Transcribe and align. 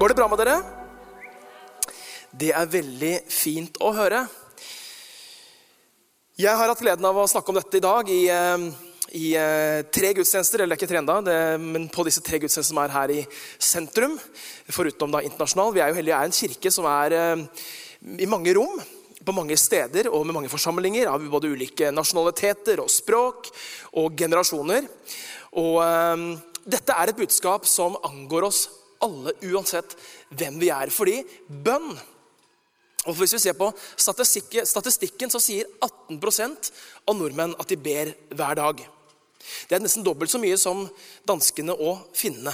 Går 0.00 0.08
det 0.08 0.16
bra 0.16 0.26
med 0.32 0.38
dere? 0.40 0.54
Det 2.32 2.54
er 2.56 2.68
veldig 2.72 3.10
fint 3.28 3.74
å 3.84 3.90
høre. 3.92 4.22
Jeg 6.40 6.56
har 6.56 6.72
hatt 6.72 6.80
gleden 6.80 7.04
av 7.04 7.18
å 7.20 7.26
snakke 7.28 7.52
om 7.52 7.58
dette 7.58 7.76
i 7.76 7.82
dag 7.84 8.08
i, 8.08 8.22
eh, 8.32 8.64
i 9.20 9.34
eh, 9.36 9.82
tre 9.92 10.14
gudstjenester. 10.16 10.64
Eller 10.64 10.80
ikke 10.80 10.88
tre 10.88 11.02
enda, 11.02 11.18
men 11.60 11.84
på 11.92 12.06
disse 12.08 12.24
tre 12.24 12.40
gudstjenestene 12.40 12.70
som 12.70 12.80
er 12.80 12.96
her 12.96 13.12
i 13.12 13.26
sentrum. 13.58 14.16
Foruten 14.72 15.12
da 15.12 15.20
internasjonal. 15.20 15.76
Vi 15.76 15.84
er 15.84 15.92
jo 15.92 16.00
heldige, 16.00 16.16
er 16.16 16.32
en 16.32 16.38
kirke 16.38 16.72
som 16.72 16.88
er 16.88 17.18
eh, 17.20 17.46
i 18.24 18.32
mange 18.32 18.56
rom. 18.56 18.80
På 19.20 19.36
mange 19.36 19.60
steder 19.60 20.08
og 20.08 20.24
med 20.24 20.38
mange 20.38 20.48
forsamlinger 20.48 21.12
av 21.12 21.28
både 21.28 21.52
ulike 21.52 21.92
nasjonaliteter 21.92 22.80
og 22.80 22.88
språk 22.88 23.52
og 24.00 24.16
generasjoner. 24.16 24.88
Og 25.60 25.82
um, 25.84 26.30
dette 26.64 26.96
er 26.96 27.12
et 27.12 27.20
budskap 27.20 27.68
som 27.68 28.00
angår 28.00 28.48
oss 28.48 28.79
alle, 29.04 29.34
uansett 29.50 29.96
hvem 30.30 30.58
vi 30.60 30.70
er. 30.74 30.92
Fordi 30.94 31.20
bønn 31.48 31.92
og 33.08 33.16
Hvis 33.16 33.32
vi 33.32 33.38
ser 33.40 33.54
på 33.56 33.70
statistikken, 33.96 35.30
så 35.32 35.40
sier 35.40 35.64
18% 35.80 36.66
av 37.08 37.16
nordmenn 37.16 37.54
at 37.56 37.70
de 37.72 37.78
ber 37.80 38.10
hver 38.36 38.58
dag. 38.58 38.82
Det 39.68 39.76
er 39.76 39.80
nesten 39.80 40.04
dobbelt 40.04 40.28
så 40.28 40.36
mye 40.42 40.58
som 40.60 40.82
danskene 41.24 41.72
og 41.72 42.10
finnene. 42.12 42.52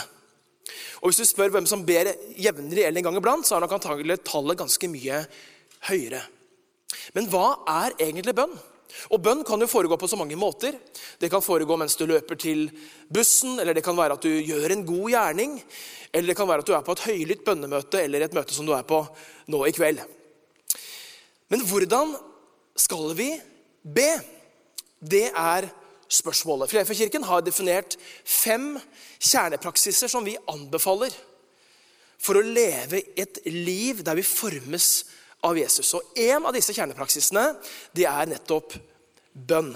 Og 1.02 1.10
Hvis 1.10 1.18
du 1.18 1.26
spør 1.26 1.50
hvem 1.50 1.66
som 1.66 1.82
ber 1.86 2.12
jevnlig 2.38 2.84
eller 2.84 3.02
en 3.02 3.08
gang 3.08 3.18
iblant, 3.18 3.46
så 3.46 3.56
er 3.56 3.66
nok 3.66 3.74
antagelig 3.74 4.20
tallet 4.22 4.58
ganske 4.62 4.90
mye 4.90 5.24
høyere. 5.90 6.22
Men 7.18 7.26
hva 7.30 7.46
er 7.82 7.98
egentlig 7.98 8.36
bønn? 8.38 8.54
Og 9.12 9.20
Bønn 9.22 9.44
kan 9.46 9.60
jo 9.60 9.68
foregå 9.70 9.98
på 10.00 10.08
så 10.10 10.18
mange 10.18 10.36
måter. 10.38 10.76
Det 11.20 11.30
kan 11.32 11.44
foregå 11.44 11.76
mens 11.78 11.96
du 11.98 12.06
løper 12.08 12.38
til 12.40 12.68
bussen, 13.12 13.58
eller 13.60 13.76
det 13.76 13.84
kan 13.84 13.96
være 13.96 14.16
at 14.16 14.26
du 14.26 14.30
gjør 14.30 14.72
en 14.72 14.84
god 14.86 15.10
gjerning. 15.12 15.56
Eller 16.12 16.32
det 16.32 16.36
kan 16.38 16.48
være 16.48 16.64
at 16.64 16.68
du 16.68 16.74
er 16.76 16.84
på 16.86 16.96
et 16.96 17.04
høylytt 17.08 17.44
bønnemøte 17.46 18.02
eller 18.02 18.24
et 18.24 18.36
møte 18.36 18.54
som 18.56 18.66
du 18.66 18.74
er 18.76 18.86
på 18.88 19.02
nå 19.52 19.64
i 19.66 19.74
kveld. 19.76 20.00
Men 21.52 21.62
hvordan 21.66 22.16
skal 22.76 23.12
vi 23.18 23.30
be? 23.82 24.08
Det 25.00 25.28
er 25.30 25.68
spørsmålet. 26.08 26.70
Filadelfia-kirken 26.70 27.26
har 27.26 27.44
definert 27.44 27.96
fem 28.24 28.76
kjernepraksiser 29.18 30.10
som 30.10 30.24
vi 30.26 30.38
anbefaler 30.50 31.14
for 32.22 32.38
å 32.38 32.44
leve 32.44 33.02
et 33.18 33.42
liv 33.50 34.02
der 34.06 34.18
vi 34.18 34.24
formes 34.26 34.88
av 35.46 35.58
Jesus. 35.58 35.92
Og 35.96 36.16
En 36.16 36.46
av 36.46 36.54
disse 36.56 36.74
kjernepraksisene 36.74 37.48
det 37.96 38.06
er 38.10 38.30
nettopp 38.30 38.76
bønn. 39.32 39.74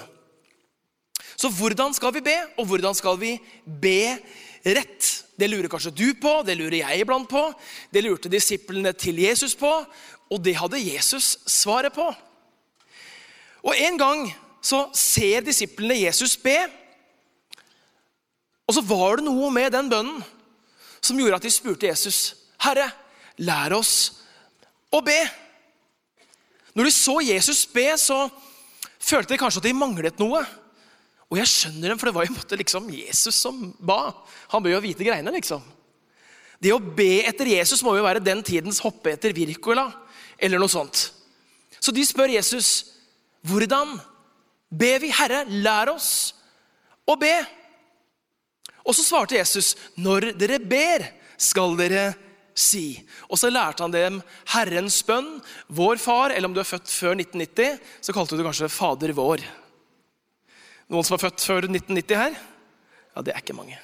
Så 1.41 1.49
hvordan 1.57 1.95
skal 1.97 2.13
vi 2.17 2.25
be, 2.25 2.37
og 2.61 2.69
hvordan 2.69 2.97
skal 2.97 3.17
vi 3.21 3.35
be 3.65 4.19
rett? 4.67 5.09
Det 5.41 5.49
lurer 5.49 5.71
kanskje 5.73 5.95
du 5.97 6.09
på, 6.21 6.41
det 6.45 6.59
lurer 6.59 6.83
jeg 6.83 7.01
iblant 7.01 7.29
på. 7.31 7.47
Det 7.93 8.03
lurte 8.05 8.33
disiplene 8.33 8.93
til 8.93 9.23
Jesus 9.23 9.55
på, 9.57 9.71
og 10.31 10.43
det 10.45 10.59
hadde 10.61 10.83
Jesus 10.83 11.39
svaret 11.49 11.97
på. 11.97 12.11
Og 13.65 13.75
En 13.77 13.97
gang 14.01 14.27
så 14.61 14.87
ser 14.97 15.45
disiplene 15.45 15.97
Jesus 16.03 16.37
be, 16.37 16.59
og 18.69 18.77
så 18.77 18.85
var 18.87 19.19
det 19.19 19.27
noe 19.27 19.49
med 19.51 19.73
den 19.75 19.89
bønnen 19.91 20.21
som 21.03 21.19
gjorde 21.19 21.41
at 21.41 21.47
de 21.47 21.51
spurte 21.51 21.89
Jesus, 21.89 22.37
'Herre, 22.61 22.91
lær 23.39 23.73
oss 23.75 24.23
å 24.93 25.01
be.' 25.01 25.50
Når 26.77 26.87
de 26.87 26.95
så 26.95 27.17
Jesus 27.25 27.65
be, 27.71 27.87
så 27.99 28.29
følte 29.01 29.35
de 29.35 29.41
kanskje 29.41 29.63
at 29.63 29.69
de 29.69 29.77
manglet 29.77 30.21
noe. 30.23 30.43
Og 31.31 31.39
jeg 31.39 31.51
skjønner 31.51 31.93
dem, 31.93 31.99
for 31.99 32.11
det 32.11 32.17
var 32.17 32.27
jo 32.27 32.35
måte 32.35 32.59
liksom 32.59 32.89
Jesus 32.95 33.39
som 33.39 33.71
ba. 33.79 34.13
Han 34.51 34.63
bør 34.65 34.77
jo 34.77 34.85
vite 34.87 35.07
greiene, 35.07 35.35
liksom. 35.35 35.63
Det 36.61 36.75
å 36.75 36.83
be 36.83 37.23
etter 37.25 37.49
Jesus 37.55 37.83
må 37.87 37.95
jo 37.97 38.05
være 38.05 38.23
den 38.23 38.43
tidens 38.45 38.83
hoppe 38.85 39.15
etter 39.15 39.33
Virkola 39.33 39.87
eller 40.41 40.61
noe 40.61 40.71
sånt. 40.71 41.09
Så 41.81 41.95
de 41.95 42.05
spør 42.05 42.35
Jesus, 42.35 42.85
'Hvordan 43.41 44.01
ber 44.69 44.99
vi, 45.01 45.09
Herre? 45.09 45.45
Lær 45.49 45.95
oss 45.95 46.35
å 47.09 47.17
be.' 47.17 47.47
Og 48.85 48.95
så 48.95 49.03
svarte 49.03 49.39
Jesus, 49.39 49.75
'Når 49.97 50.37
dere 50.37 50.59
ber, 50.59 51.07
skal 51.39 51.77
dere 51.77 52.15
si.' 52.55 53.03
Og 53.29 53.39
så 53.39 53.51
lærte 53.51 53.83
han 53.83 53.95
dem 53.95 54.23
Herrens 54.55 55.03
bønn, 55.07 55.41
vår 55.69 55.97
far, 55.97 56.31
eller 56.31 56.49
om 56.49 56.55
du 56.55 56.61
er 56.61 56.69
født 56.69 56.89
før 56.89 57.15
1990, 57.19 57.79
så 58.01 58.13
kalte 58.13 58.35
du 58.35 58.43
det 58.43 58.49
kanskje 58.49 58.73
Fader 58.73 59.13
vår. 59.17 59.45
Noen 60.91 61.07
som 61.07 61.15
er 61.15 61.25
født 61.27 61.45
før 61.47 61.69
1990 61.69 62.19
her? 62.19 62.35
Ja, 63.15 63.23
det 63.23 63.35
er 63.35 63.43
ikke 63.43 63.59
mange. 63.59 63.79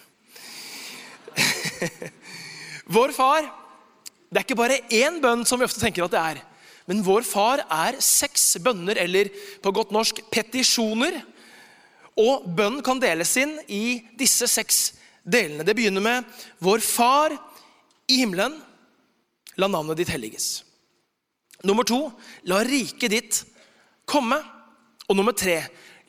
Vår 2.96 3.10
far 3.12 3.44
det 4.30 4.40
er 4.40 4.44
ikke 4.46 4.58
bare 4.58 4.82
én 4.92 5.20
bønn 5.22 5.44
som 5.46 5.60
vi 5.60 5.66
ofte 5.66 5.80
tenker 5.80 6.04
at 6.04 6.14
det 6.14 6.20
er. 6.20 6.40
Men 6.86 7.02
vår 7.06 7.24
far 7.26 7.62
er 7.62 7.98
seks 8.02 8.56
bønner, 8.62 8.98
eller 8.98 9.30
på 9.62 9.72
godt 9.74 9.94
norsk 9.94 10.20
petisjoner. 10.30 11.18
Og 12.18 12.46
bønn 12.56 12.80
kan 12.84 13.00
deles 13.02 13.34
inn 13.40 13.54
i 13.68 14.00
disse 14.18 14.48
seks 14.50 14.80
delene. 15.22 15.66
Det 15.66 15.74
begynner 15.76 16.02
med 16.02 16.44
Vår 16.62 16.84
Far 16.84 17.34
i 18.08 18.20
himmelen, 18.22 18.58
la 19.56 19.68
navnet 19.70 19.98
ditt 20.00 20.12
helliges. 20.12 20.62
Nummer 21.66 21.86
to, 21.88 22.10
la 22.46 22.60
riket 22.66 23.12
ditt 23.12 23.42
komme. 24.06 24.38
Og 25.06 25.14
nummer 25.16 25.34
tre, 25.36 25.60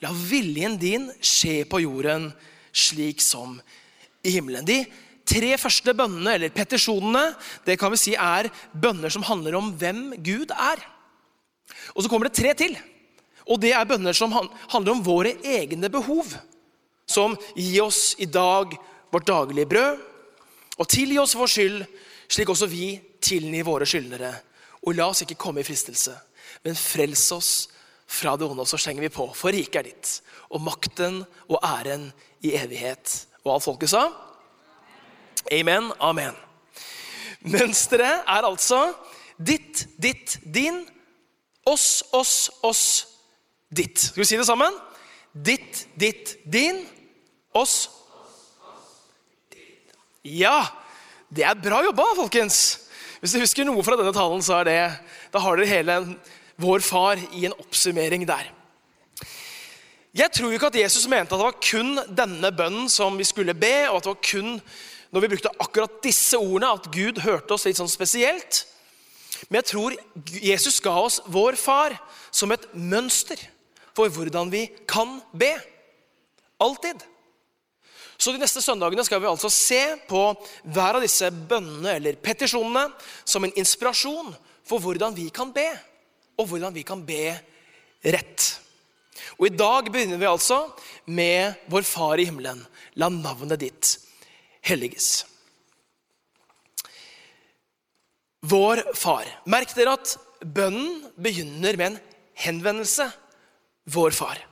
La 0.02 0.12
viljen 0.14 0.76
din 0.78 1.08
skje 1.18 1.64
på 1.66 1.80
jorden 1.82 2.28
slik 2.70 3.22
som 3.22 3.56
i 4.22 4.34
himmelen. 4.36 4.66
De 4.66 4.84
tre 5.28 5.56
første 5.58 5.94
bønnene, 5.96 6.36
eller 6.36 6.54
petisjonene, 6.54 7.32
det 7.66 7.78
kan 7.80 7.90
vi 7.92 8.00
si 8.00 8.14
er 8.14 8.50
bønner 8.72 9.10
som 9.12 9.26
handler 9.26 9.58
om 9.58 9.72
hvem 9.78 10.12
Gud 10.22 10.54
er. 10.54 10.84
Og 11.96 12.04
så 12.04 12.10
kommer 12.10 12.28
det 12.28 12.38
tre 12.38 12.54
til. 12.58 12.76
Og 13.48 13.58
det 13.60 13.72
er 13.74 13.88
bønner 13.88 14.14
som 14.14 14.32
handler 14.32 14.94
om 14.94 15.02
våre 15.02 15.34
egne 15.42 15.90
behov. 15.90 16.30
Som 17.08 17.34
gi 17.56 17.80
oss 17.82 18.12
i 18.20 18.28
dag 18.28 18.76
vårt 19.10 19.26
daglige 19.26 19.68
brød, 19.68 19.98
og 20.78 20.88
tilgi 20.90 21.18
oss 21.18 21.36
vår 21.38 21.50
skyld, 21.52 21.82
slik 22.30 22.50
også 22.52 22.68
vi 22.70 22.92
tilgir 23.24 23.66
våre 23.66 23.86
skyldnere. 23.88 24.32
Og 24.86 24.94
la 24.94 25.08
oss 25.10 25.24
ikke 25.24 25.38
komme 25.40 25.62
i 25.62 25.66
fristelse, 25.66 26.14
men 26.64 26.78
frels 26.78 27.24
oss 27.34 27.52
fra 28.08 28.36
det 28.38 28.46
onde, 28.46 28.62
og 28.62 28.70
så 28.70 28.78
slenger 28.80 29.04
vi 29.04 29.12
på. 29.12 29.26
For 29.36 29.52
riket 29.52 29.80
er 29.80 29.88
ditt, 29.90 30.12
og 30.54 30.62
makten 30.64 31.20
og 31.48 31.58
æren 31.60 32.08
i 32.46 32.54
evighet. 32.56 33.26
Og 33.44 33.56
alt 33.56 33.66
folket 33.66 33.92
sa? 33.92 34.06
Amen. 35.52 35.90
Amen. 36.00 36.36
Mønsteret 37.48 38.24
er 38.26 38.46
altså 38.46 38.80
ditt, 39.38 39.86
ditt, 40.02 40.38
din, 40.42 40.82
oss, 41.66 42.02
oss, 42.12 42.50
oss, 42.62 42.84
ditt. 43.70 43.98
Skal 43.98 44.22
vi 44.22 44.28
si 44.28 44.40
det 44.40 44.48
sammen? 44.48 44.74
Ditt, 45.32 45.86
ditt, 46.00 46.36
din, 46.48 46.82
oss. 47.54 47.90
Ja, 50.28 50.66
det 51.32 51.44
er 51.46 51.56
bra 51.56 51.80
jobba, 51.86 52.04
folkens. 52.18 52.84
Hvis 53.22 53.32
du 53.34 53.40
husker 53.40 53.66
noe 53.66 53.82
fra 53.86 53.96
denne 53.98 54.12
talen, 54.14 54.42
så 54.44 54.60
er 54.60 54.68
det, 54.68 54.80
da 55.32 55.40
har 55.42 55.56
dere 55.56 55.70
hele 55.70 55.96
vår 56.60 56.84
far 56.84 57.20
i 57.32 57.46
en 57.48 57.56
oppsummering 57.56 58.26
der. 58.28 58.50
Jeg 60.18 60.32
tror 60.34 60.52
ikke 60.52 60.70
at 60.70 60.78
Jesus 60.80 61.06
mente 61.08 61.32
at 61.32 61.38
det 61.38 61.46
var 61.46 61.58
kun 61.62 61.98
denne 62.16 62.50
bønnen 62.54 62.88
som 62.92 63.16
vi 63.18 63.26
skulle 63.28 63.54
be, 63.56 63.88
og 63.88 63.98
at 63.98 64.06
det 64.06 64.12
var 64.12 64.22
kun 64.30 64.54
når 65.08 65.24
vi 65.24 65.30
brukte 65.32 65.54
akkurat 65.64 66.00
disse 66.04 66.36
ordene, 66.36 66.74
at 66.74 66.88
Gud 66.92 67.22
hørte 67.24 67.56
oss 67.56 67.64
litt 67.64 67.78
sånn 67.78 67.88
spesielt. 67.88 68.66
Men 69.48 69.62
jeg 69.62 69.70
tror 69.70 69.96
Jesus 70.42 70.80
ga 70.84 70.96
oss 71.00 71.20
vår 71.32 71.56
far 71.56 71.94
som 72.34 72.52
et 72.52 72.66
mønster 72.74 73.40
for 73.96 74.12
hvordan 74.12 74.52
vi 74.52 74.66
kan 74.90 75.20
be. 75.32 75.54
Alltid. 76.60 77.00
Så 78.18 78.32
De 78.34 78.40
neste 78.42 78.62
søndagene 78.62 79.04
skal 79.06 79.20
vi 79.22 79.30
altså 79.30 79.50
se 79.52 79.80
på 80.08 80.22
hver 80.66 80.98
av 80.98 81.04
disse 81.04 81.30
bønnene 81.30 81.94
eller 82.00 82.18
petisjonene 82.18 82.88
som 83.22 83.46
en 83.46 83.54
inspirasjon 83.54 84.32
for 84.66 84.82
hvordan 84.82 85.14
vi 85.14 85.28
kan 85.34 85.52
be 85.54 85.68
og 86.38 86.50
hvordan 86.50 86.74
vi 86.74 86.82
kan 86.86 87.04
be 87.06 87.36
rett. 88.02 88.48
Og 89.38 89.48
I 89.48 89.54
dag 89.54 89.90
begynner 89.90 90.18
vi 90.18 90.28
altså 90.28 90.64
med 91.06 91.54
Vår 91.70 91.86
Far 91.86 92.18
i 92.18 92.26
himmelen. 92.26 92.60
La 92.98 93.08
navnet 93.10 93.62
ditt 93.62 93.94
helliges. 94.66 95.22
Vår 98.50 98.82
Far. 98.98 99.26
Merk 99.50 99.74
dere 99.78 99.96
at 99.98 100.14
bønnen 100.42 101.06
begynner 101.18 101.78
med 101.78 101.92
en 101.92 102.00
henvendelse. 102.38 103.08
Vår 103.90 104.14
Far. 104.14 104.42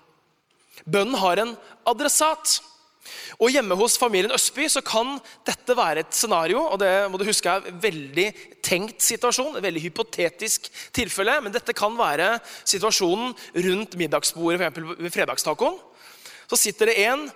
Bønnen 0.87 1.19
har 1.19 1.43
en 1.43 1.55
adressat. 1.87 2.59
Og 3.41 3.53
Hjemme 3.53 3.76
hos 3.79 3.99
familien 4.00 4.35
Østby 4.35 4.69
så 4.73 4.82
kan 4.85 5.17
dette 5.47 5.76
være 5.76 6.05
et 6.05 6.14
scenario. 6.14 6.62
og 6.64 6.79
det 6.79 7.11
må 7.11 7.19
du 7.19 7.26
huske 7.29 7.49
er 7.49 7.67
en 7.69 7.81
veldig 7.82 8.26
tenkt 8.62 9.03
situasjon, 9.03 9.56
et 9.56 9.67
veldig 9.67 9.82
hypotetisk 9.82 10.70
tilfelle. 10.93 11.41
Men 11.43 11.53
dette 11.53 11.73
kan 11.76 11.97
være 11.99 12.38
situasjonen 12.64 13.35
rundt 13.69 13.97
middagsbordet 13.97 14.61
for 14.61 14.94
ved 14.97 15.12
fredagstacoen. 15.12 15.79
Så 16.47 16.56
sitter 16.56 16.87
det 16.87 16.99
en 17.06 17.29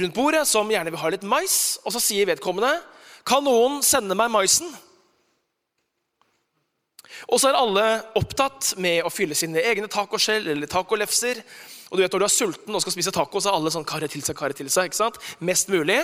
rundt 0.00 0.14
bordet 0.14 0.46
som 0.48 0.70
gjerne 0.70 0.90
vil 0.90 1.02
ha 1.02 1.12
litt 1.12 1.26
mais, 1.26 1.78
og 1.84 1.92
så 1.92 2.00
sier 2.00 2.28
vedkommende 2.30 2.72
Kan 3.24 3.44
noen 3.44 3.80
sende 3.82 4.16
meg 4.16 4.28
maisen? 4.32 4.68
Og 7.30 7.40
så 7.40 7.48
er 7.48 7.56
alle 7.58 7.84
opptatt 8.18 8.74
med 8.82 9.04
å 9.04 9.12
fylle 9.12 9.36
sine 9.38 9.62
egne 9.64 9.88
tacoskjell 9.88 10.50
eller 10.52 10.68
tacolefser. 10.70 11.40
Og 11.94 12.00
du 12.00 12.02
vet 12.02 12.14
Når 12.16 12.24
du 12.24 12.26
er 12.26 12.34
sulten 12.34 12.74
og 12.74 12.82
skal 12.82 12.92
spise 12.96 13.12
taco, 13.14 13.38
så 13.38 13.52
er 13.52 13.54
alle 13.54 13.70
sånn 13.70 13.86
karre 13.86 14.08
til 14.10 14.22
seg, 14.26 14.34
karre 14.34 14.56
til 14.58 14.66
seg. 14.66 14.88
ikke 14.90 14.98
sant? 14.98 15.18
Mest 15.38 15.68
mulig. 15.70 16.00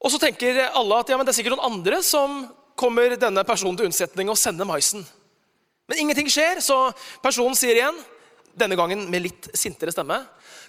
Og 0.00 0.08
så 0.08 0.16
tenker 0.22 0.62
alle 0.72 1.02
at 1.02 1.12
ja, 1.12 1.18
men 1.20 1.28
det 1.28 1.34
er 1.34 1.36
sikkert 1.36 1.58
noen 1.58 1.74
andre 1.74 1.98
som 2.00 2.46
kommer 2.80 3.12
denne 3.20 3.44
personen 3.44 3.76
til 3.76 3.90
unnsetning 3.90 4.30
og 4.32 4.38
sender 4.40 4.64
maisen. 4.64 5.04
Men 5.84 6.00
ingenting 6.00 6.30
skjer, 6.32 6.62
så 6.64 6.78
personen 7.20 7.58
sier 7.58 7.76
igjen, 7.76 7.98
denne 8.56 8.78
gangen 8.80 9.04
med 9.12 9.26
litt 9.26 9.50
sintere 9.52 9.92
stemme, 9.92 10.22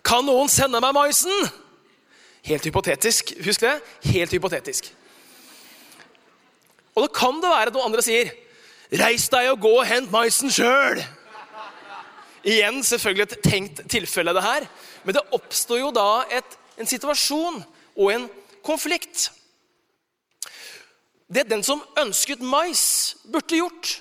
kan 0.04 0.28
noen 0.28 0.52
sende 0.52 0.84
meg 0.84 0.92
maisen? 0.98 1.48
Helt 2.50 2.68
hypotetisk. 2.68 3.32
Husk 3.46 3.64
det. 3.64 3.78
Helt 4.12 4.36
hypotetisk. 4.36 4.92
Og 6.98 7.06
da 7.06 7.14
kan 7.16 7.40
det 7.40 7.56
være 7.56 7.72
at 7.72 7.80
noen 7.80 7.94
andre 7.94 8.04
sier, 8.04 8.36
'Reis 8.92 9.30
deg 9.32 9.54
og 9.54 9.62
gå 9.64 9.72
og 9.80 9.88
hent 9.88 10.12
maisen 10.12 10.52
sjøl'. 10.52 11.00
Igjen 12.42 12.82
selvfølgelig 12.86 13.28
et 13.28 13.44
tenkt 13.46 13.84
tilfelle, 13.92 14.34
det 14.34 14.44
her. 14.46 14.66
Men 15.06 15.18
det 15.18 15.28
oppstår 15.36 15.82
jo 15.84 15.92
da 15.94 16.24
et, 16.34 16.58
en 16.78 16.90
situasjon 16.90 17.62
og 17.96 18.14
en 18.14 18.28
konflikt. 18.66 19.30
Det 21.32 21.46
den 21.48 21.64
som 21.64 21.84
ønsket 22.00 22.42
mais, 22.44 23.16
burde 23.24 23.62
gjort, 23.62 24.00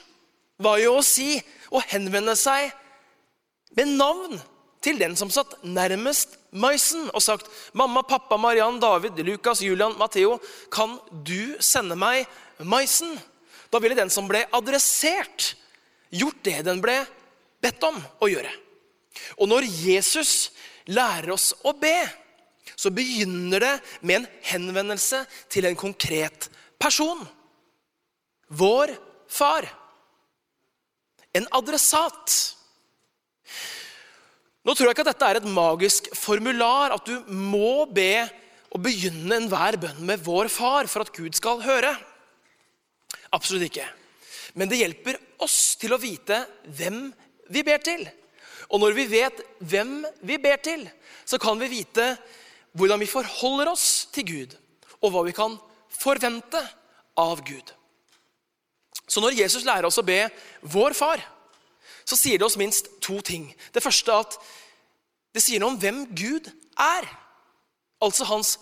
var 0.60 0.80
jo 0.82 0.96
å 0.98 1.04
si 1.04 1.36
og 1.70 1.84
henvende 1.92 2.34
seg 2.36 2.72
med 3.76 3.92
navn 4.00 4.40
til 4.82 4.98
den 4.98 5.14
som 5.16 5.30
satt 5.32 5.58
nærmest 5.62 6.38
maisen, 6.50 7.10
og 7.14 7.22
sagt, 7.22 7.46
'Mamma, 7.72 8.02
pappa, 8.02 8.36
Mariann, 8.36 8.80
David, 8.80 9.20
Lukas, 9.22 9.60
Julian, 9.62 9.98
Matheo, 9.98 10.40
kan 10.72 10.98
du 11.12 11.56
sende 11.60 11.96
meg 11.96 12.26
maisen?' 12.58 13.20
Da 13.70 13.78
ville 13.78 13.94
den 13.94 14.10
som 14.10 14.26
ble 14.26 14.46
adressert, 14.52 15.54
gjort 16.10 16.42
det 16.42 16.64
den 16.64 16.80
ble 16.82 17.06
bedt 17.62 17.84
om 17.88 17.98
å 18.20 18.28
gjøre. 18.30 18.50
Og 19.40 19.48
når 19.50 19.68
Jesus 19.68 20.50
lærer 20.90 21.32
oss 21.34 21.52
å 21.66 21.74
be, 21.76 21.96
så 22.76 22.92
begynner 22.94 23.60
det 23.60 23.74
med 24.06 24.22
en 24.22 24.28
henvendelse 24.52 25.22
til 25.52 25.68
en 25.68 25.78
konkret 25.78 26.48
person. 26.80 27.20
Vår 28.48 28.94
far. 29.30 29.66
En 31.36 31.46
adressat. 31.54 32.38
Nå 34.64 34.74
tror 34.74 34.90
jeg 34.90 34.96
ikke 34.96 35.06
at 35.06 35.12
dette 35.12 35.28
er 35.28 35.40
et 35.40 35.50
magisk 35.50 36.10
formular, 36.16 36.94
at 36.96 37.06
du 37.06 37.32
må 37.32 37.86
be 37.88 38.26
og 38.70 38.82
begynne 38.84 39.38
enhver 39.40 39.78
bønn 39.80 40.04
med 40.06 40.20
'Vår 40.22 40.48
Far' 40.48 40.88
for 40.88 41.02
at 41.02 41.12
Gud 41.12 41.34
skal 41.34 41.62
høre. 41.62 41.90
Absolutt 43.32 43.66
ikke. 43.66 43.86
Men 44.54 44.68
det 44.68 44.80
hjelper 44.80 45.18
oss 45.42 45.76
til 45.80 45.94
å 45.94 46.00
vite 46.00 46.44
hvem 46.66 47.08
vi 47.50 47.64
ber 47.66 47.82
til. 47.82 48.06
Og 48.70 48.80
når 48.82 48.94
vi 48.94 49.06
vet 49.10 49.42
hvem 49.58 50.04
vi 50.26 50.38
ber 50.38 50.60
til, 50.62 50.86
så 51.26 51.38
kan 51.42 51.58
vi 51.60 51.70
vite 51.72 52.14
hvordan 52.78 53.02
vi 53.02 53.10
forholder 53.10 53.72
oss 53.72 54.06
til 54.14 54.26
Gud, 54.28 54.54
og 55.02 55.10
hva 55.10 55.24
vi 55.26 55.34
kan 55.34 55.56
forvente 55.90 56.60
av 57.18 57.42
Gud. 57.42 57.74
Så 59.10 59.22
når 59.22 59.40
Jesus 59.40 59.66
lærer 59.66 59.88
oss 59.88 59.98
å 59.98 60.06
be 60.06 60.30
'Vår 60.62 60.94
Far', 60.94 61.26
så 62.04 62.16
sier 62.16 62.38
det 62.38 62.46
oss 62.46 62.58
minst 62.58 62.88
to 63.02 63.20
ting. 63.20 63.54
Det 63.74 63.82
første 63.82 64.12
at 64.12 64.38
det 65.34 65.42
sier 65.42 65.60
noe 65.60 65.74
om 65.74 65.78
hvem 65.78 66.06
Gud 66.14 66.50
er. 66.78 67.06
Altså 68.02 68.24
hans 68.24 68.58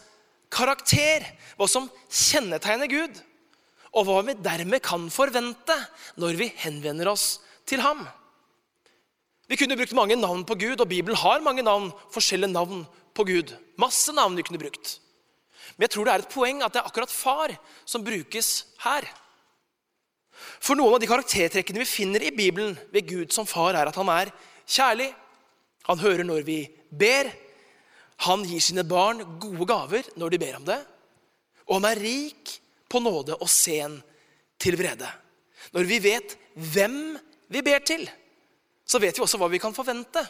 karakter, 0.52 1.24
hva 1.56 1.68
som 1.68 1.90
kjennetegner 2.10 2.90
Gud. 2.90 3.22
Og 3.96 4.04
hva 4.04 4.22
vi 4.26 4.36
dermed 4.44 4.82
kan 4.84 5.08
forvente 5.12 5.76
når 6.16 6.36
vi 6.40 6.52
henvender 6.56 7.08
oss 7.08 7.40
til 7.68 7.80
ham. 7.80 8.06
Vi 9.48 9.56
kunne 9.56 9.76
brukt 9.80 9.96
mange 9.96 10.16
navn 10.16 10.44
på 10.44 10.56
Gud, 10.60 10.80
og 10.80 10.88
Bibelen 10.90 11.16
har 11.16 11.40
mange 11.44 11.64
navn, 11.64 11.88
forskjellige 12.12 12.52
navn 12.52 12.82
på 13.16 13.24
Gud. 13.24 13.54
Masse 13.80 14.12
navn 14.12 14.36
vi 14.36 14.44
kunne 14.44 14.60
brukt. 14.60 14.98
Men 15.76 15.86
jeg 15.86 15.94
tror 15.94 16.04
det 16.04 16.12
er 16.14 16.24
et 16.24 16.34
poeng 16.34 16.60
at 16.64 16.74
det 16.74 16.82
er 16.82 16.90
akkurat 16.90 17.12
far 17.12 17.54
som 17.88 18.04
brukes 18.04 18.50
her. 18.84 19.06
For 20.60 20.78
noen 20.78 20.96
av 20.96 21.02
de 21.02 21.08
karaktertrekkene 21.10 21.82
vi 21.82 21.88
finner 21.88 22.24
i 22.26 22.34
Bibelen 22.34 22.76
ved 22.92 23.08
Gud 23.08 23.34
som 23.34 23.48
far, 23.48 23.74
er 23.74 23.88
at 23.88 23.96
han 23.98 24.10
er 24.12 24.32
kjærlig. 24.68 25.08
Han 25.88 26.02
hører 26.02 26.28
når 26.28 26.44
vi 26.46 26.60
ber. 26.90 27.32
Han 28.28 28.44
gir 28.46 28.62
sine 28.62 28.84
barn 28.84 29.22
gode 29.40 29.66
gaver 29.70 30.12
når 30.18 30.34
de 30.34 30.42
ber 30.42 30.60
om 30.60 30.68
det. 30.68 30.78
Og 31.68 31.78
han 31.78 31.88
er 31.88 32.02
rik 32.04 32.58
på 32.90 33.00
nåde 33.00 33.36
og 33.38 33.48
sen 33.52 33.98
til 34.60 34.76
vrede. 34.78 35.08
Når 35.72 35.88
vi 35.88 35.98
vet 36.02 36.36
hvem 36.54 37.16
vi 37.48 37.62
ber 37.64 37.80
til, 37.86 38.04
så 38.88 39.00
vet 39.02 39.16
vi 39.18 39.24
også 39.24 39.40
hva 39.40 39.50
vi 39.52 39.60
kan 39.60 39.76
forvente 39.76 40.22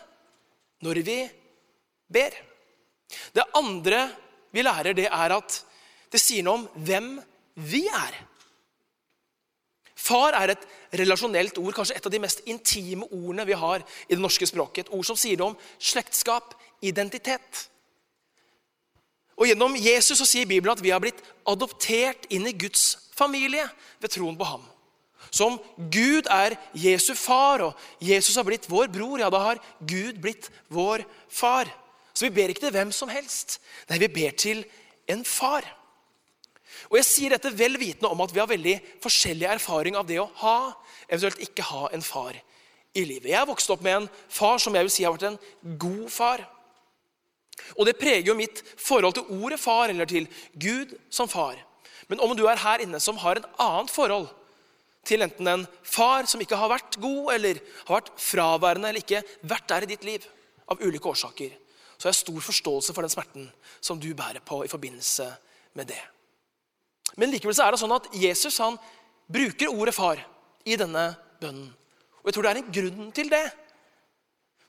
når 0.85 1.03
vi 1.07 1.19
ber. 2.11 2.35
Det 3.35 3.47
andre 3.59 4.03
vi 4.55 4.65
lærer, 4.65 4.97
det 4.97 5.07
er 5.07 5.35
at 5.37 5.61
det 6.13 6.21
sier 6.21 6.45
noe 6.45 6.63
om 6.63 6.67
hvem 6.87 7.13
vi 7.69 7.85
er. 7.87 8.17
Far 9.99 10.37
er 10.39 10.55
et 10.55 10.67
relasjonelt 10.99 11.59
ord, 11.61 11.75
kanskje 11.77 11.99
et 11.99 12.07
av 12.07 12.13
de 12.15 12.21
mest 12.23 12.45
intime 12.49 13.09
ordene 13.11 13.45
vi 13.49 13.57
har 13.59 13.83
i 14.07 14.15
det 14.15 14.23
norske 14.23 14.47
språket. 14.49 14.87
Et 14.87 14.95
ord 14.95 15.05
som 15.05 15.19
sier 15.19 15.39
noe 15.39 15.53
om 15.53 15.59
slektskap, 15.79 16.55
identitet. 16.87 17.67
Og 19.39 19.51
Gjennom 19.51 19.75
Jesus 19.79 20.19
så 20.19 20.27
sier 20.27 20.49
Bibelen 20.51 20.75
at 20.75 20.83
vi 20.83 20.95
har 20.95 21.03
blitt 21.03 21.21
adoptert 21.47 22.27
inn 22.35 22.47
i 22.47 22.57
Guds 22.59 23.11
familie 23.15 23.67
ved 24.03 24.15
troen 24.15 24.39
på 24.39 24.47
ham. 24.47 24.65
Så 25.31 25.49
om 25.51 25.59
Gud 25.93 26.29
er 26.33 26.57
Jesu 26.77 27.13
far, 27.19 27.63
og 27.67 28.05
Jesus 28.05 28.37
har 28.37 28.47
blitt 28.49 28.69
vår 28.71 28.91
bror, 28.93 29.21
ja, 29.21 29.31
da 29.33 29.43
har 29.45 29.63
Gud 29.81 30.21
blitt 30.23 30.51
vår 30.73 31.05
far. 31.29 31.71
Så 32.15 32.27
vi 32.27 32.35
ber 32.35 32.53
ikke 32.53 32.67
til 32.67 32.75
hvem 32.75 32.93
som 32.95 33.11
helst. 33.13 33.59
Nei, 33.91 34.01
vi 34.03 34.11
ber 34.11 34.37
til 34.39 34.65
en 35.11 35.25
far. 35.25 35.67
Og 36.89 36.99
Jeg 36.99 37.07
sier 37.09 37.35
dette 37.35 37.53
vel 37.55 37.77
vitende 37.81 38.11
om 38.11 38.21
at 38.25 38.33
vi 38.33 38.41
har 38.41 38.51
veldig 38.51 38.77
forskjellig 39.03 39.49
erfaring 39.51 39.99
av 39.99 40.07
det 40.09 40.21
å 40.23 40.29
ha, 40.41 40.59
eventuelt 41.09 41.43
ikke 41.45 41.67
ha, 41.69 41.89
en 41.93 42.05
far 42.05 42.37
i 42.97 43.05
livet. 43.05 43.31
Jeg 43.31 43.39
har 43.39 43.49
vokst 43.49 43.71
opp 43.71 43.83
med 43.85 44.03
en 44.03 44.09
far 44.33 44.59
som 44.63 44.75
jeg 44.75 44.87
vil 44.87 44.95
si 44.95 45.05
har 45.07 45.15
vært 45.15 45.29
en 45.29 45.77
god 45.81 46.09
far. 46.13 46.45
Og 47.77 47.87
det 47.89 47.99
preger 47.99 48.31
jo 48.31 48.39
mitt 48.39 48.63
forhold 48.79 49.19
til 49.19 49.31
ordet 49.43 49.61
far, 49.61 49.91
eller 49.91 50.09
til 50.09 50.29
Gud 50.55 50.95
som 51.11 51.29
far. 51.29 51.59
Men 52.09 52.23
om 52.25 52.35
du 52.37 52.47
er 52.49 52.61
her 52.63 52.85
inne 52.85 53.01
som 53.03 53.19
har 53.21 53.39
en 53.39 53.49
annet 53.61 53.93
forhold 53.93 54.31
til 55.09 55.25
enten 55.25 55.49
en 55.51 55.65
far 55.83 56.29
som 56.29 56.43
ikke 56.43 56.59
har 56.59 56.71
vært 56.73 56.99
god, 57.01 57.33
eller 57.35 57.61
har 57.89 58.01
vært 58.01 58.13
fraværende, 58.21 58.91
eller 58.91 59.05
ikke 59.05 59.25
vært 59.49 59.69
der 59.73 59.87
i 59.87 59.91
ditt 59.95 60.05
liv 60.07 60.27
av 60.69 60.83
ulike 60.85 61.09
årsaker, 61.09 61.55
så 61.97 62.07
har 62.07 62.15
jeg 62.15 62.21
stor 62.21 62.45
forståelse 62.45 62.95
for 62.95 63.05
den 63.05 63.13
smerten 63.13 63.49
som 63.81 64.01
du 64.01 64.11
bærer 64.15 64.45
på 64.45 64.61
i 64.65 64.71
forbindelse 64.71 65.27
med 65.79 65.91
det. 65.91 66.01
Men 67.19 67.33
likevel 67.33 67.57
så 67.57 67.67
er 67.67 67.75
det 67.75 67.81
sånn 67.81 67.97
at 67.97 68.11
Jesus 68.15 68.61
han 68.63 68.77
bruker 69.29 69.73
ordet 69.73 69.97
far 69.97 70.21
i 70.69 70.77
denne 70.79 71.11
bønnen. 71.41 71.73
Og 72.21 72.29
jeg 72.29 72.37
tror 72.37 72.47
det 72.47 72.53
er 72.53 72.61
en 72.61 72.77
grunn 72.77 73.11
til 73.17 73.33
det. 73.33 73.47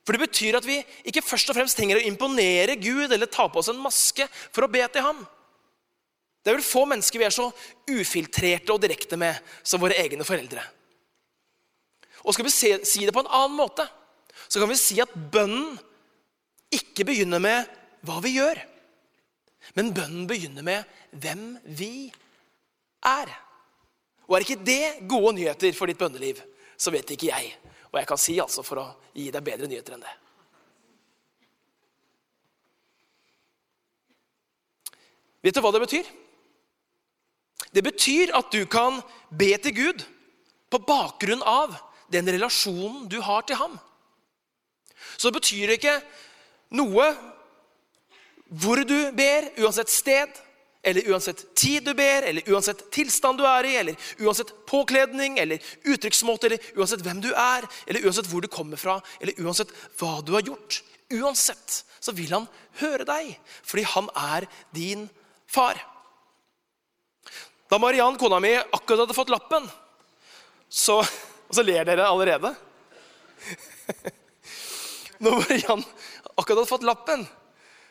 For 0.07 0.15
det 0.15 0.23
betyr 0.23 0.57
at 0.57 0.65
vi 0.65 0.79
ikke 1.11 1.25
først 1.25 1.51
og 1.51 1.57
fremst 1.57 1.77
trenger 1.77 1.99
å 1.99 2.07
imponere 2.07 2.79
Gud 2.81 3.11
eller 3.11 3.29
ta 3.29 3.45
på 3.51 3.61
oss 3.61 3.69
en 3.69 3.81
maske 3.83 4.25
for 4.49 4.65
å 4.65 4.71
be 4.71 4.81
til 4.89 5.05
ham. 5.05 5.19
Det 6.39 6.51
er 6.51 6.57
vel 6.57 6.65
få 6.65 6.85
mennesker 6.87 7.19
vi 7.19 7.27
er 7.27 7.35
så 7.35 7.49
ufiltrerte 7.91 8.73
og 8.73 8.81
direkte 8.83 9.19
med 9.19 9.37
som 9.63 9.81
våre 9.81 9.97
egne 9.99 10.25
foreldre. 10.27 10.63
Og 12.23 12.35
skal 12.35 12.47
vi 12.47 12.53
se, 12.53 12.71
si 12.87 13.05
det 13.05 13.15
på 13.15 13.23
en 13.23 13.31
annen 13.31 13.57
måte, 13.59 13.85
så 14.47 14.61
kan 14.61 14.71
vi 14.71 14.79
si 14.79 14.99
at 15.03 15.11
bønnen 15.31 15.77
ikke 16.73 17.05
begynner 17.07 17.41
med 17.43 17.67
hva 18.07 18.19
vi 18.23 18.37
gjør, 18.37 18.61
men 19.75 19.91
bønnen 19.95 20.27
begynner 20.29 20.65
med 20.65 20.99
hvem 21.11 21.43
vi 21.65 22.09
er. 23.05 23.31
Og 24.29 24.37
er 24.37 24.45
ikke 24.45 24.63
det 24.63 25.09
gode 25.09 25.35
nyheter 25.39 25.75
for 25.75 25.89
ditt 25.89 25.99
bønneliv, 25.99 26.39
så 26.79 26.93
vet 26.93 27.11
ikke 27.15 27.31
jeg 27.31 27.51
hva 27.89 28.03
jeg 28.03 28.09
kan 28.09 28.21
si 28.21 28.35
altså 28.39 28.63
for 28.63 28.81
å 28.81 28.87
gi 29.17 29.31
deg 29.33 29.45
bedre 29.45 29.67
nyheter 29.67 29.95
enn 29.95 30.03
det. 30.05 30.15
Vet 35.43 35.55
du 35.55 35.63
hva 35.63 35.71
det 35.73 35.81
betyr? 35.81 36.09
Det 37.73 37.83
betyr 37.85 38.33
at 38.37 38.51
du 38.51 38.63
kan 38.65 39.01
be 39.29 39.51
til 39.61 39.75
Gud 39.75 40.05
på 40.69 40.81
bakgrunn 40.85 41.43
av 41.45 41.75
den 42.09 42.29
relasjonen 42.29 43.07
du 43.09 43.19
har 43.21 43.45
til 43.45 43.59
ham. 43.59 43.77
Så 45.17 45.29
det 45.29 45.39
betyr 45.39 45.75
ikke 45.75 45.99
noe 46.77 47.09
hvor 48.49 48.81
du 48.81 49.11
ber, 49.13 49.51
uansett 49.61 49.91
sted, 49.93 50.31
eller 50.81 51.09
uansett 51.11 51.43
tid 51.59 51.85
du 51.85 51.93
ber, 51.93 52.25
eller 52.25 52.47
uansett 52.49 52.85
tilstand 52.93 53.37
du 53.37 53.45
er 53.45 53.67
i, 53.67 53.75
eller 53.81 54.09
uansett 54.23 54.53
påkledning 54.69 55.37
eller 55.41 55.61
uttrykksmåte, 55.83 56.47
eller 56.47 56.79
uansett 56.79 57.03
hvem 57.05 57.21
du 57.21 57.29
er, 57.33 57.67
eller 57.85 58.07
uansett 58.07 58.29
hvor 58.31 58.41
du 58.41 58.49
kommer 58.51 58.79
fra, 58.79 58.97
eller 59.19 59.37
uansett 59.43 59.73
hva 59.99 60.19
du 60.25 60.33
har 60.37 60.45
gjort. 60.47 60.81
Uansett 61.13 61.83
så 61.99 62.13
vil 62.15 62.31
han 62.33 62.47
høre 62.79 63.05
deg, 63.05 63.33
fordi 63.61 63.85
han 63.91 64.09
er 64.15 64.47
din 64.75 65.07
far. 65.49 65.77
Da 67.69 67.77
Mariann, 67.77 68.17
kona 68.17 68.39
mi, 68.39 68.55
akkurat 68.57 69.03
hadde 69.03 69.13
fått 69.13 69.29
lappen, 69.29 69.67
så 70.69 71.03
Og 71.49 71.55
så 71.55 71.63
ler 71.65 71.81
dere 71.85 72.05
allerede. 72.05 72.51
Når 75.17 75.31
Mariann 75.39 75.81
akkurat 76.35 76.59
hadde 76.59 76.69
fått 76.69 76.85
lappen, 76.85 77.23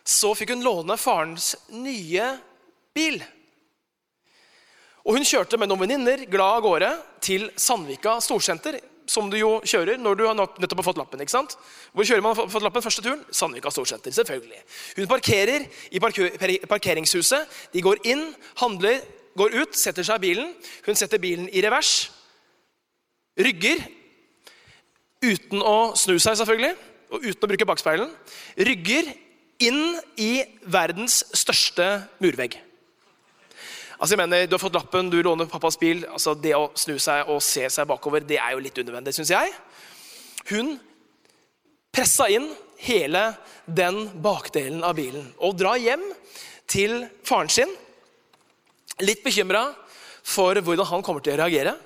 så 0.06 0.30
fikk 0.38 0.52
hun 0.54 0.62
låne 0.62 0.94
farens 0.94 1.56
nye 1.74 2.28
bil. 2.94 3.18
Og 5.02 5.18
Hun 5.18 5.26
kjørte 5.26 5.58
med 5.58 5.72
noen 5.72 5.82
venninner 5.82 6.22
glad 6.30 6.60
av 6.60 6.62
gårde 6.68 6.92
til 7.24 7.48
Sandvika 7.58 8.20
storsenter. 8.22 8.78
Som 9.08 9.26
du 9.32 9.38
jo 9.40 9.56
kjører 9.66 9.98
når 9.98 10.18
du 10.20 10.24
har 10.28 10.38
nettopp 10.38 10.82
har 10.82 10.86
fått 10.92 11.02
lappen. 11.02 11.20
ikke 11.24 11.34
sant? 11.34 11.58
Hvor 11.96 12.06
kjører 12.06 12.22
man 12.22 12.38
fått 12.38 12.62
lappen 12.62 12.84
første 12.84 13.02
turen? 13.02 13.26
Sandvika 13.34 13.74
storsenter. 13.74 14.14
selvfølgelig. 14.14 14.62
Hun 15.00 15.10
parkerer 15.10 15.66
i 15.90 15.98
parkeringshuset. 16.68 17.48
De 17.72 17.82
går 17.82 18.04
inn, 18.04 18.28
handler, 18.60 19.00
går 19.38 19.56
ut, 19.62 19.78
setter 19.78 20.06
seg 20.06 20.20
i 20.20 20.26
bilen. 20.28 20.52
Hun 20.86 20.98
setter 20.98 21.22
bilen 21.22 21.48
i 21.48 21.62
revers. 21.64 22.10
Rygger 23.38 23.84
uten 25.22 25.62
å 25.62 25.94
snu 25.98 26.16
seg, 26.18 26.38
selvfølgelig, 26.38 26.74
og 27.14 27.24
uten 27.24 27.46
å 27.46 27.50
bruke 27.50 27.68
bakspeilen. 27.68 28.10
Rygger 28.58 29.12
inn 29.64 29.98
i 30.20 30.32
verdens 30.70 31.22
største 31.36 31.86
murvegg. 32.22 32.58
Altså 33.98 34.14
jeg 34.14 34.22
mener, 34.22 34.46
Du 34.46 34.54
har 34.54 34.62
fått 34.62 34.74
lappen, 34.74 35.10
du 35.10 35.22
låner 35.22 35.46
pappas 35.46 35.78
bil. 35.78 36.04
altså 36.06 36.34
Det 36.34 36.54
å 36.54 36.70
snu 36.74 36.98
seg 36.98 37.28
og 37.28 37.42
se 37.42 37.68
seg 37.68 37.86
bakover 37.86 38.20
det 38.20 38.38
er 38.38 38.52
jo 38.52 38.62
litt 38.62 38.78
unødvendig, 38.78 39.14
syns 39.14 39.30
jeg. 39.30 39.52
Hun 40.50 40.78
pressa 41.92 42.28
inn 42.30 42.46
hele 42.78 43.34
den 43.66 44.06
bakdelen 44.22 44.84
av 44.84 44.94
bilen 44.94 45.32
og 45.42 45.56
drar 45.58 45.76
hjem 45.82 46.04
til 46.70 47.08
faren 47.26 47.50
sin. 47.50 47.68
Litt 49.04 49.22
bekymra 49.22 49.68
for 50.26 50.58
hvordan 50.58 50.88
han 50.88 51.04
kommer 51.06 51.22
til 51.24 51.36
å 51.36 51.40
reagere. 51.42 51.76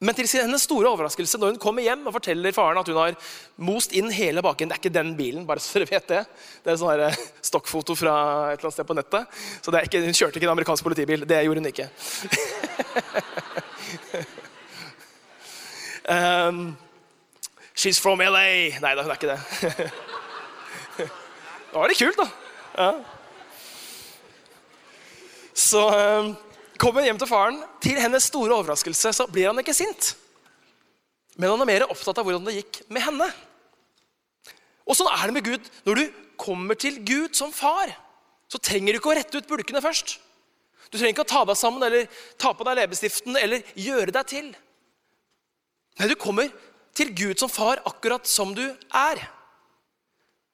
Men 0.00 0.16
til 0.16 0.24
hennes 0.32 0.62
store 0.64 0.88
overraskelse 0.88 1.36
når 1.36 1.50
hun 1.52 1.58
kommer 1.60 1.84
hjem 1.84 2.06
og 2.08 2.14
forteller 2.14 2.54
faren 2.56 2.78
at 2.80 2.88
hun 2.88 2.96
har 2.96 3.16
most 3.60 3.92
inn 3.92 4.08
hele 4.16 4.40
baken 4.40 4.70
Det 4.70 4.76
er 4.76 4.80
ikke 4.80 4.94
den 4.94 5.10
bilen, 5.18 5.44
bare 5.44 5.60
så 5.60 5.76
dere 5.76 5.90
vet 5.90 6.06
det. 6.08 6.22
Det 6.64 6.72
er 6.72 6.78
sånn 6.80 7.02
eh, 7.04 7.18
stokkfoto 7.44 7.92
fra 7.98 8.14
et 8.48 8.56
eller 8.56 8.70
annet 8.70 8.78
sted 8.78 8.88
på 8.88 8.96
nettet. 8.96 9.22
Så 9.60 9.68
ikke, 9.76 10.00
hun 10.06 10.16
kjørte 10.16 10.40
ikke 10.40 10.48
en 10.48 10.54
amerikansk 10.54 10.86
politibil. 10.88 11.28
Det 11.28 11.44
gjorde 11.44 11.60
hun 11.60 11.68
ikke. 11.68 11.88
um, 16.16 16.64
she's 17.76 18.00
from 18.00 18.24
LA. 18.24 18.80
Nei 18.80 18.96
da, 18.96 19.04
hun 19.04 19.12
er 19.12 19.20
ikke 19.20 19.36
det. 19.36 19.40
da 21.74 21.76
var 21.76 21.92
det 21.92 22.00
kult, 22.00 22.16
da. 22.24 22.28
Ja. 22.80 23.19
Så 25.60 25.82
um, 25.92 26.32
Kommer 26.80 27.04
hjem 27.04 27.18
til 27.20 27.28
faren. 27.28 27.58
Til 27.84 27.98
hennes 28.00 28.24
store 28.30 28.54
overraskelse 28.56 29.12
så 29.12 29.26
blir 29.28 29.50
han 29.50 29.60
ikke 29.60 29.76
sint. 29.76 30.14
Men 31.36 31.52
han 31.52 31.62
er 31.64 31.68
mer 31.68 31.84
opptatt 31.90 32.16
av 32.20 32.24
hvordan 32.24 32.46
det 32.46 32.56
gikk 32.56 32.80
med 32.88 33.04
henne. 33.04 33.26
Og 34.88 34.96
sånn 34.96 35.10
er 35.12 35.28
det 35.28 35.36
med 35.36 35.44
Gud. 35.44 35.68
Når 35.84 36.00
du 36.00 36.22
kommer 36.40 36.78
til 36.80 36.96
Gud 37.04 37.36
som 37.36 37.52
far, 37.52 37.92
så 38.48 38.58
trenger 38.58 38.96
du 38.96 39.00
ikke 39.00 39.12
å 39.12 39.18
rette 39.18 39.42
ut 39.42 39.50
bulkene 39.50 39.82
først. 39.84 40.16
Du 40.88 40.96
trenger 40.96 41.12
ikke 41.12 41.26
å 41.28 41.32
ta 41.34 41.44
deg 41.46 41.60
sammen 41.60 41.84
eller 41.86 42.08
ta 42.40 42.54
på 42.56 42.64
deg 42.66 42.80
leppestiften 42.80 43.36
eller 43.38 43.62
gjøre 43.78 44.16
deg 44.16 44.32
til. 44.32 44.50
Nei, 46.00 46.08
du 46.08 46.16
kommer 46.18 46.48
til 46.96 47.12
Gud 47.12 47.38
som 47.38 47.52
far 47.52 47.82
akkurat 47.86 48.24
som 48.26 48.56
du 48.56 48.64
er. 48.64 49.20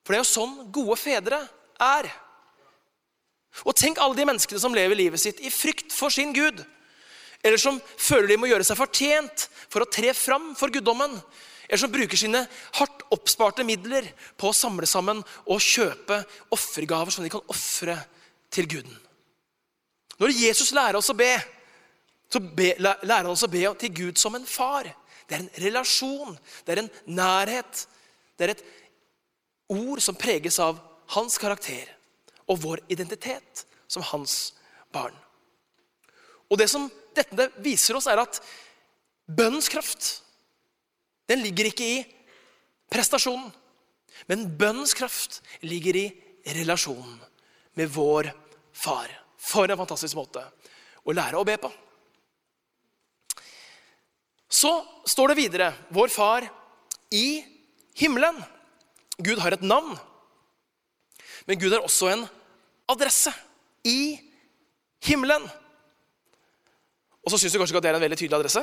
For 0.03 0.13
det 0.13 0.19
er 0.19 0.25
jo 0.27 0.33
sånn 0.35 0.59
gode 0.75 0.99
fedre 1.01 1.39
er. 1.83 2.11
Og 3.65 3.77
tenk 3.79 4.01
alle 4.03 4.19
de 4.19 4.27
menneskene 4.29 4.61
som 4.61 4.75
lever 4.77 4.99
livet 4.99 5.23
sitt 5.23 5.41
i 5.41 5.53
frykt 5.53 5.95
for 5.95 6.13
sin 6.13 6.35
Gud. 6.37 6.61
Eller 7.45 7.61
som 7.61 7.79
føler 7.97 8.33
de 8.33 8.39
må 8.41 8.51
gjøre 8.51 8.67
seg 8.67 8.79
fortjent 8.79 9.47
for 9.71 9.85
å 9.85 9.91
tre 9.91 10.13
fram 10.17 10.53
for 10.59 10.73
guddommen. 10.73 11.15
Eller 11.67 11.81
som 11.83 11.93
bruker 11.93 12.19
sine 12.19 12.45
hardt 12.79 13.05
oppsparte 13.15 13.65
midler 13.67 14.09
på 14.39 14.51
å 14.51 14.57
samle 14.57 14.87
sammen 14.89 15.23
og 15.47 15.63
kjøpe 15.63 16.21
offergaver 16.55 17.15
som 17.15 17.27
de 17.27 17.33
kan 17.33 17.45
ofre 17.53 17.97
til 18.55 18.69
guden. 18.71 18.95
Når 20.21 20.33
Jesus 20.33 20.73
lærer 20.75 20.99
oss 20.99 21.11
å 21.13 21.19
be, 21.19 21.33
så 22.33 22.41
be, 22.41 22.73
lærer 22.79 23.27
han 23.27 23.35
oss 23.35 23.45
å 23.47 23.53
be 23.53 23.67
til 23.81 23.93
Gud 23.95 24.21
som 24.21 24.37
en 24.39 24.47
far. 24.49 24.89
Det 25.27 25.37
er 25.37 25.43
en 25.43 25.53
relasjon, 25.67 26.39
det 26.65 26.75
er 26.75 26.85
en 26.85 26.93
nærhet. 27.19 27.83
Det 28.39 28.47
er 28.47 28.55
et 28.55 28.65
ord 29.75 30.01
som 30.03 30.19
preges 30.19 30.59
av 30.63 30.79
hans 31.17 31.39
karakter 31.39 31.96
og 32.47 32.61
vår 32.63 32.83
identitet 32.93 33.65
som 33.91 34.05
hans 34.13 34.55
barn. 34.93 35.15
Og 36.51 36.59
Det 36.59 36.69
som 36.71 36.87
dette 37.17 37.51
viser 37.63 37.97
oss, 37.99 38.07
er 38.07 38.21
at 38.23 38.41
bønnens 39.27 39.69
kraft 39.73 40.23
den 41.27 41.43
ligger 41.43 41.67
ikke 41.71 41.87
i 41.87 42.03
prestasjonen. 42.93 43.51
Men 44.31 44.47
bønnens 44.59 44.95
kraft 44.97 45.41
ligger 45.67 45.99
i 45.99 46.07
relasjonen 46.57 47.19
med 47.77 47.91
vår 47.93 48.31
far. 48.73 49.11
For 49.37 49.69
en 49.69 49.79
fantastisk 49.79 50.17
måte 50.19 50.43
å 51.07 51.15
lære 51.15 51.39
å 51.39 51.47
be 51.47 51.57
på. 51.61 51.71
Så 54.47 54.71
står 55.07 55.33
det 55.33 55.41
videre 55.41 55.73
vår 55.95 56.11
far 56.15 56.47
i 57.15 57.43
himmelen. 57.99 58.39
Gud 59.19 59.41
har 59.43 59.55
et 59.55 59.67
navn. 59.67 59.95
Men 61.47 61.61
Gud 61.61 61.75
har 61.75 61.85
også 61.85 62.11
en 62.13 62.25
adresse 62.89 63.33
i 63.85 64.17
himmelen. 65.07 65.47
Og 67.27 67.33
så 67.33 67.39
syns 67.39 67.55
du 67.55 67.59
kanskje 67.59 67.75
ikke 67.75 67.83
at 67.83 67.87
det 67.87 67.93
er 67.93 67.99
en 67.99 68.05
veldig 68.07 68.19
tydelig 68.19 68.39
adresse? 68.39 68.63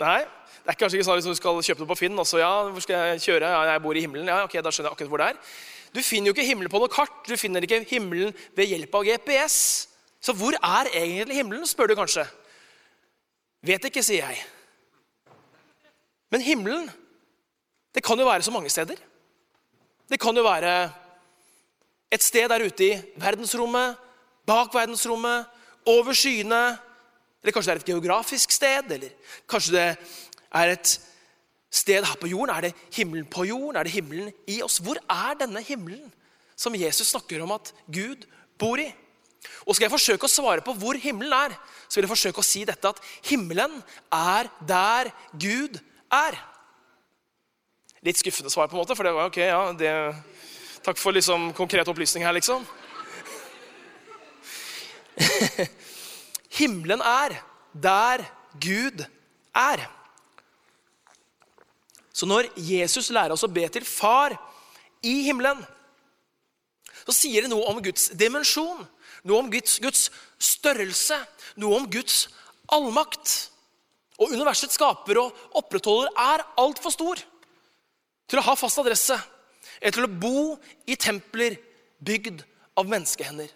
Nei. 0.00 0.24
Det 0.64 0.72
er 0.72 0.78
kanskje 0.80 0.98
ikke 0.98 1.06
sånn 1.06 1.20
at 1.20 1.28
du 1.28 1.36
skal 1.36 1.60
kjøpe 1.64 1.84
det 1.84 1.88
på 1.90 1.96
Finn, 1.98 2.18
og 2.20 2.28
ja, 2.40 2.50
hvor 2.72 2.84
skal 2.84 3.10
jeg 3.12 3.24
kjøre? 3.26 3.48
Ja, 3.52 3.62
jeg 3.72 3.82
bor 3.84 3.96
i 3.96 4.02
himmelen. 4.04 4.28
Ja, 4.32 4.42
ok, 4.46 4.56
da 4.64 4.72
skjønner 4.72 4.90
jeg 4.90 4.96
akkurat 4.96 5.12
hvor 5.12 5.20
det 5.20 5.26
er. 5.32 5.40
Du 5.94 6.00
finner 6.02 6.30
jo 6.30 6.34
ikke 6.34 6.46
himmelen 6.48 6.72
på 6.72 6.80
noe 6.80 6.92
kart. 6.92 7.18
Du 7.28 7.36
finner 7.38 7.64
ikke 7.64 7.82
himmelen 7.90 8.32
ved 8.56 8.72
hjelp 8.72 8.96
av 8.96 9.04
GPS. 9.06 9.58
Så 10.24 10.32
hvor 10.36 10.56
er 10.56 10.90
egentlig 10.96 11.36
himmelen, 11.36 11.66
spør 11.68 11.92
du 11.92 11.96
kanskje. 11.98 12.24
Vet 13.64 13.84
ikke, 13.88 14.02
sier 14.04 14.24
jeg. 14.24 14.40
Men 16.32 16.42
himmelen, 16.42 16.88
det 17.94 18.02
kan 18.04 18.18
jo 18.18 18.26
være 18.26 18.42
så 18.42 18.52
mange 18.52 18.72
steder. 18.72 18.98
Det 20.10 20.18
kan 20.20 20.36
jo 20.36 20.42
være 20.44 20.72
et 22.14 22.22
sted 22.22 22.48
der 22.50 22.64
ute 22.64 22.86
i 22.86 22.98
verdensrommet, 23.20 23.98
bak 24.46 24.74
verdensrommet, 24.74 25.50
over 25.86 26.16
skyene. 26.16 26.62
Eller 27.42 27.52
kanskje 27.52 27.72
det 27.72 27.76
er 27.76 27.82
et 27.82 27.90
geografisk 27.92 28.54
sted, 28.54 28.92
eller 28.96 29.34
kanskje 29.50 29.74
det 29.74 29.88
er 30.54 30.72
et 30.72 30.94
sted 31.74 32.06
her 32.06 32.20
på 32.20 32.30
jorden. 32.30 32.54
Er 32.54 32.68
det 32.68 32.74
himmelen 32.94 33.26
på 33.28 33.44
jorden? 33.48 33.76
Er 33.76 33.84
det 33.84 33.92
himmelen 33.92 34.32
i 34.48 34.60
oss? 34.64 34.78
Hvor 34.78 35.00
er 35.10 35.36
denne 35.40 35.62
himmelen 35.64 36.12
som 36.56 36.76
Jesus 36.78 37.10
snakker 37.10 37.42
om 37.42 37.52
at 37.56 37.74
Gud 37.90 38.24
bor 38.58 38.80
i? 38.80 38.88
Og 39.66 39.76
Skal 39.76 39.88
jeg 39.88 39.92
forsøke 39.92 40.28
å 40.28 40.32
svare 40.32 40.64
på 40.64 40.72
hvor 40.80 40.96
himmelen 41.00 41.34
er, 41.36 41.56
så 41.88 41.98
vil 41.98 42.06
jeg 42.06 42.14
forsøke 42.14 42.40
å 42.40 42.46
si 42.46 42.64
dette 42.64 42.94
at 42.94 43.00
himmelen 43.28 43.76
er 44.12 44.48
der 44.64 45.10
Gud 45.36 45.76
er. 46.12 46.38
Litt 48.04 48.20
skuffende 48.20 48.52
svar, 48.52 48.68
på 48.68 48.76
en 48.76 48.82
måte, 48.82 48.96
for 48.96 49.04
det 49.04 49.12
var 49.16 49.28
ok, 49.28 49.40
ja, 49.40 49.60
det 49.76 49.92
Takk 50.84 50.98
for 51.00 51.16
liksom 51.16 51.48
konkret 51.56 51.88
opplysning 51.88 52.26
her, 52.26 52.34
liksom. 52.36 52.64
Himmelen 56.58 57.00
er 57.00 57.38
der 57.72 58.26
Gud 58.60 59.00
er. 59.56 59.86
Så 62.12 62.28
når 62.28 62.50
Jesus 62.60 63.08
lærer 63.10 63.32
oss 63.32 63.46
å 63.46 63.50
be 63.50 63.64
til 63.72 63.86
Far 63.88 64.36
i 65.04 65.22
himmelen, 65.24 65.64
så 67.04 67.16
sier 67.16 67.44
det 67.44 67.52
noe 67.52 67.64
om 67.72 67.80
Guds 67.84 68.10
dimensjon, 68.16 68.84
noe 69.24 69.40
om 69.40 69.50
Guds, 69.52 69.80
Guds 69.80 70.10
størrelse, 70.36 71.16
noe 71.60 71.80
om 71.80 71.88
Guds 71.90 72.26
allmakt. 72.72 73.50
Og 74.20 74.36
universets 74.36 74.76
skaper 74.76 75.18
og 75.24 75.46
opprettholder 75.58 76.12
er 76.28 76.44
altfor 76.60 76.92
stor 76.92 77.24
til 78.28 78.40
å 78.40 78.44
ha 78.46 78.54
fast 78.56 78.78
adresse 78.84 79.16
eller 79.80 79.96
til 79.96 80.06
å 80.06 80.16
bo 80.20 80.38
i 80.86 80.96
templer 81.00 81.56
bygd 82.04 82.44
av 82.78 82.88
menneskehender. 82.90 83.50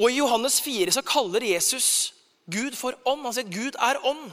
Og 0.00 0.08
I 0.08 0.20
Johannes 0.20 0.60
4 0.64 0.94
så 0.96 1.04
kaller 1.04 1.44
Jesus 1.44 2.14
Gud 2.50 2.76
for 2.78 2.96
ånd. 3.08 3.26
Han 3.26 3.36
sier 3.36 3.48
at 3.48 3.52
Gud 3.52 3.76
er 3.76 4.00
ånd. 4.06 4.30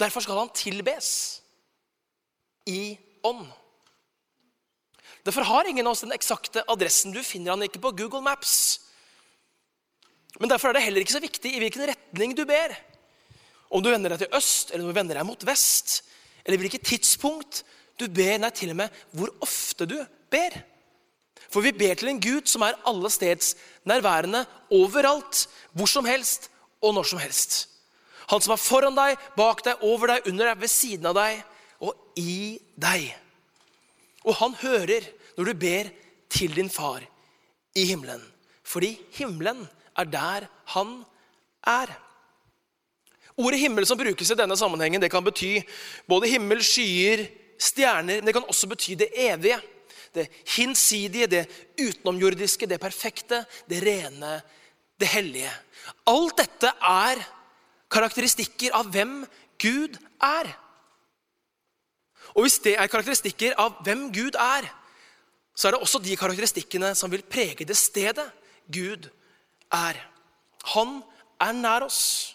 Derfor 0.00 0.24
skal 0.24 0.38
han 0.38 0.54
tilbes 0.54 1.08
i 2.70 2.94
ånd. 3.26 3.46
Derfor 5.24 5.46
har 5.48 5.68
ingen 5.68 5.86
av 5.86 5.94
oss 5.94 6.04
den 6.04 6.14
eksakte 6.14 6.64
adressen. 6.68 7.14
Du 7.14 7.22
finner 7.24 7.54
han 7.54 7.64
ikke 7.64 7.82
på 7.82 7.94
Google 8.02 8.22
Maps. 8.24 8.80
Men 10.38 10.50
derfor 10.50 10.70
er 10.70 10.78
det 10.78 10.84
heller 10.84 11.04
ikke 11.04 11.16
så 11.16 11.22
viktig 11.22 11.54
i 11.54 11.62
hvilken 11.62 11.86
retning 11.88 12.34
du 12.36 12.44
ber. 12.48 12.74
Om 13.74 13.82
du 13.82 13.90
vender 13.90 14.12
deg 14.12 14.24
til 14.24 14.36
øst, 14.36 14.70
eller 14.70 14.84
om 14.84 14.92
du 14.92 14.98
vender 14.98 15.18
deg 15.18 15.26
mot 15.26 15.46
vest, 15.46 16.02
eller 16.44 16.60
hvilket 16.60 16.84
tidspunkt 16.86 17.62
du 18.00 18.08
ber, 18.10 18.38
nei, 18.42 18.50
til 18.54 18.72
og 18.74 18.80
med 18.82 19.02
hvor 19.14 19.30
ofte 19.44 19.86
du 19.88 19.98
ber. 20.32 20.56
For 21.50 21.62
vi 21.62 21.74
ber 21.76 21.94
til 21.98 22.10
en 22.10 22.22
Gud 22.22 22.48
som 22.50 22.64
er 22.66 22.78
alle 22.88 23.10
steds 23.12 23.54
nærværende, 23.86 24.44
overalt, 24.74 25.44
hvor 25.72 25.90
som 25.90 26.08
helst 26.08 26.50
og 26.82 26.96
når 26.96 27.10
som 27.12 27.22
helst. 27.22 27.58
Han 28.32 28.42
som 28.42 28.54
er 28.54 28.62
foran 28.62 28.96
deg, 28.96 29.18
bak 29.36 29.62
deg, 29.66 29.82
over 29.84 30.14
deg, 30.14 30.28
under 30.30 30.50
deg, 30.50 30.62
ved 30.62 30.72
siden 30.72 31.10
av 31.10 31.16
deg 31.18 31.42
og 31.84 31.92
i 32.18 32.56
deg. 32.80 33.10
Og 34.24 34.38
han 34.40 34.56
hører 34.62 35.06
når 35.36 35.50
du 35.50 35.60
ber 35.60 35.90
til 36.32 36.54
din 36.56 36.72
far 36.72 37.04
i 37.76 37.84
himmelen. 37.86 38.22
Fordi 38.64 38.94
himmelen 39.14 39.66
er 39.98 40.08
der 40.08 40.48
han 40.72 40.96
er. 41.68 41.92
Ordet 43.36 43.60
himmel 43.60 43.86
som 43.86 43.98
brukes 43.98 44.30
i 44.30 44.38
denne 44.38 44.56
sammenhengen, 44.56 45.02
det 45.02 45.10
kan 45.12 45.24
bety 45.26 45.58
både 46.08 46.30
himmel, 46.30 46.62
skyer, 46.64 47.26
stjerner, 47.58 48.20
men 48.20 48.28
det 48.28 48.34
kan 48.36 48.48
også 48.48 48.68
bety 48.70 48.96
det 48.98 49.10
evige. 49.14 49.60
Det 50.14 50.28
hinsidige, 50.54 51.26
det 51.26 51.44
utenomjordiske, 51.80 52.68
det 52.70 52.78
perfekte, 52.80 53.42
det 53.68 53.80
rene, 53.82 54.36
det 55.00 55.08
hellige. 55.10 55.50
Alt 56.06 56.38
dette 56.38 56.70
er 56.70 57.22
karakteristikker 57.90 58.76
av 58.78 58.92
hvem 58.94 59.24
Gud 59.58 59.98
er. 60.22 60.52
Og 62.34 62.46
hvis 62.46 62.60
det 62.62 62.76
er 62.78 62.90
karakteristikker 62.90 63.58
av 63.60 63.80
hvem 63.86 64.08
Gud 64.14 64.38
er, 64.38 64.66
så 65.54 65.68
er 65.68 65.74
det 65.74 65.82
også 65.82 66.00
de 66.02 66.16
karakteristikkene 66.18 66.94
som 66.98 67.12
vil 67.12 67.22
prege 67.22 67.66
det 67.66 67.76
stedet 67.78 68.26
Gud 68.70 69.06
er. 69.74 69.98
Han 70.74 71.00
er 71.42 71.52
nær 71.58 71.86
oss. 71.86 72.34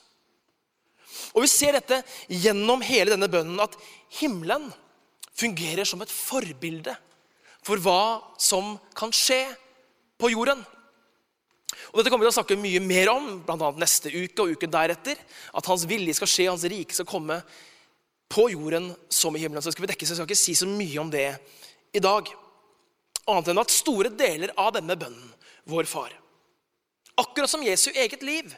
Og 1.34 1.44
Vi 1.44 1.50
ser 1.52 1.76
dette 1.76 2.00
gjennom 2.30 2.82
hele 2.86 3.12
denne 3.12 3.28
bønnen, 3.32 3.60
at 3.60 3.76
himmelen 4.20 4.70
fungerer 5.40 5.88
som 5.88 6.02
et 6.04 6.12
forbilde 6.12 6.96
for 7.66 7.82
hva 7.84 8.20
som 8.40 8.76
kan 8.98 9.14
skje 9.16 9.44
på 10.20 10.32
jorden. 10.34 10.62
Og 11.90 12.00
Dette 12.00 12.12
kommer 12.12 12.26
vi 12.26 12.30
til 12.30 12.34
å 12.34 12.40
snakke 12.40 12.60
mye 12.60 12.82
mer 12.84 13.12
om, 13.14 13.28
bl.a. 13.46 13.72
neste 13.80 14.12
uke 14.12 14.44
og 14.44 14.56
uken 14.58 14.72
deretter. 14.74 15.20
At 15.56 15.70
hans 15.70 15.86
vilje 15.90 16.18
skal 16.18 16.30
skje, 16.30 16.50
hans 16.50 16.66
rike 16.70 16.96
skal 16.96 17.08
komme 17.10 17.40
på 18.30 18.50
jorden 18.54 18.92
som 19.10 19.36
i 19.36 19.42
himmelen. 19.42 19.64
Så 19.66 19.74
skal 19.74 19.86
vi 19.86 19.92
dekke, 19.94 20.08
så 20.08 20.18
skal 20.18 20.30
ikke 20.30 20.40
si 20.40 20.56
så 20.58 20.70
mye 20.70 21.02
om 21.02 21.12
det 21.14 21.28
i 21.96 22.04
dag. 22.04 22.30
Annet 23.30 23.52
enn 23.52 23.62
at 23.62 23.74
store 23.74 24.12
deler 24.14 24.54
av 24.58 24.74
denne 24.78 24.98
bønnen, 24.98 25.34
vår 25.70 25.86
far, 25.86 26.14
akkurat 27.20 27.52
som 27.52 27.62
Jesu 27.62 27.92
eget 27.92 28.24
liv, 28.26 28.56